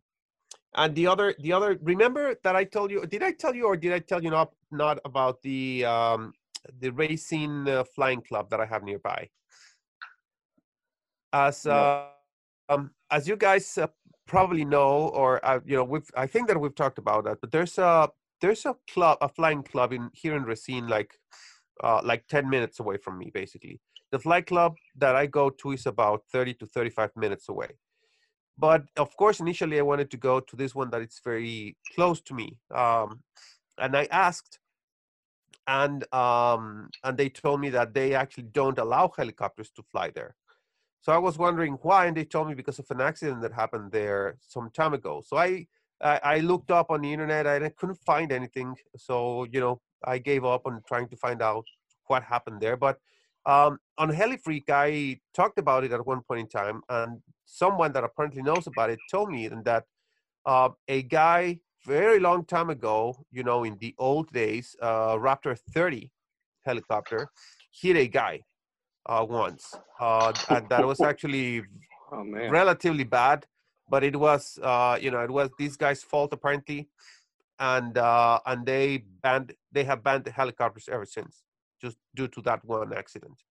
[0.76, 3.05] and the other, the other, remember that I told you?
[3.05, 6.34] Did I tell you, or did I tell you not not about the um,
[6.80, 9.30] the racing uh, flying club that I have nearby?
[11.32, 11.71] As No.
[11.74, 12.05] uh,
[12.69, 13.88] um, as you guys uh,
[14.28, 17.51] probably know, or uh, you know, we've I think that we've talked about that, but
[17.51, 18.09] there's a
[18.41, 21.13] there's a club, a flying club in here in Racine, like
[21.84, 23.80] uh, like 10 minutes away from me, basically.
[24.11, 27.69] The fly club that I go to is about 30 to 35 minutes away.
[28.57, 32.21] But of course, initially I wanted to go to this one that it's very close
[32.21, 32.59] to me.
[32.74, 33.21] Um,
[33.80, 34.59] and I asked,
[35.65, 40.36] and um, and they told me that they actually don't allow helicopters to fly there.
[41.04, 43.91] So I was wondering why, and they told me because of an accident that happened
[43.91, 45.22] there some time ago.
[45.26, 45.68] So I
[46.01, 48.74] I, I looked up on the internet and I couldn't find anything.
[48.95, 51.66] So you know I gave up on trying to find out
[52.08, 52.78] what happened there.
[52.78, 52.99] But
[53.45, 58.06] um, on HeliFreak, I talked about it at one point in time, and someone that
[58.06, 59.84] apparently knows about it told me that
[60.45, 65.58] uh, a guy very long time ago, you know, in the old days, uh, Raptor
[65.74, 66.10] 30
[66.66, 67.28] helicopter
[67.82, 68.39] hit a guy
[69.06, 71.64] uh, once, uh, and that was actually
[72.12, 72.51] Oh man.
[72.51, 73.45] relatively bad
[73.89, 76.89] but it was uh you know it was these guys fault apparently
[77.60, 81.43] and uh and they banned they have banned the helicopters ever since
[81.82, 83.43] just due to that one accident.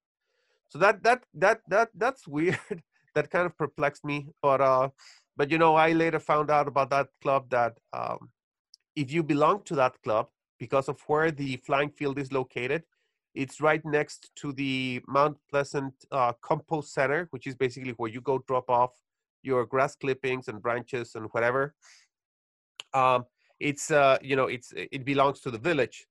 [0.68, 2.82] So that that that that that's weird.
[3.14, 4.88] That kind of perplexed me but uh
[5.36, 8.30] but you know i later found out about that club that um
[8.96, 10.28] if you belong to that club
[10.58, 12.84] because of where the flying field is located
[13.34, 18.20] it's right next to the Mount Pleasant uh, Compost Center, which is basically where you
[18.20, 18.90] go drop off
[19.42, 21.74] your grass clippings and branches and whatever.
[22.94, 23.24] Um,
[23.58, 26.06] it's uh, you know it's it belongs to the village.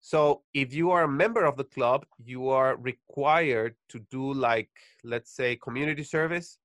[0.00, 4.70] So if you are a member of the club, you are required to do like
[5.02, 6.58] let's say community service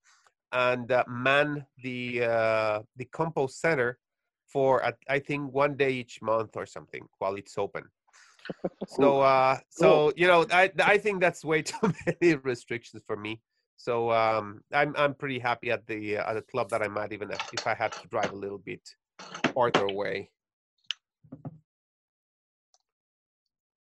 [0.51, 3.97] and uh, man the uh, the compost center
[4.47, 7.83] for I think one day each month or something while it's open.
[8.87, 13.39] So uh so you know I I think that's way too many restrictions for me.
[13.77, 17.13] So um I'm I'm pretty happy at the uh, at the club that I'm at
[17.13, 18.81] even if if I have to drive a little bit
[19.53, 20.29] farther away.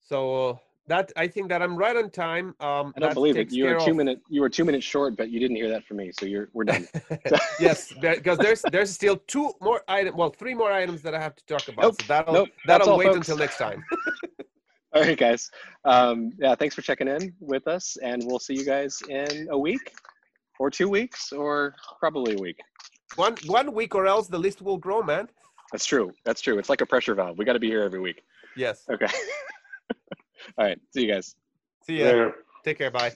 [0.00, 2.54] So that I think that I'm right on time.
[2.60, 3.52] Um I don't believe it.
[3.52, 4.20] You were two of- minute.
[4.28, 6.12] You were two minutes short, but you didn't hear that from me.
[6.18, 6.88] So you're we're done.
[7.60, 11.36] yes, because there's there's still two more items, well, three more items that I have
[11.36, 11.82] to talk about.
[11.82, 13.84] Nope, So that'll nope, that'll wait until next time.
[14.94, 15.50] All right, guys.
[15.84, 19.58] Um, yeah, thanks for checking in with us, and we'll see you guys in a
[19.58, 19.92] week,
[20.58, 22.58] or two weeks, or probably a week.
[23.16, 25.28] one one week or else the list will grow, man.
[25.72, 26.12] That's true.
[26.24, 26.58] That's true.
[26.58, 27.36] It's like a pressure valve.
[27.36, 28.22] We got to be here every week.
[28.56, 28.84] Yes.
[28.90, 29.06] Okay.
[30.58, 30.80] All right.
[30.94, 31.36] See you guys.
[31.86, 32.04] See ya.
[32.04, 32.34] There.
[32.64, 32.90] Take care.
[32.90, 33.12] Bye.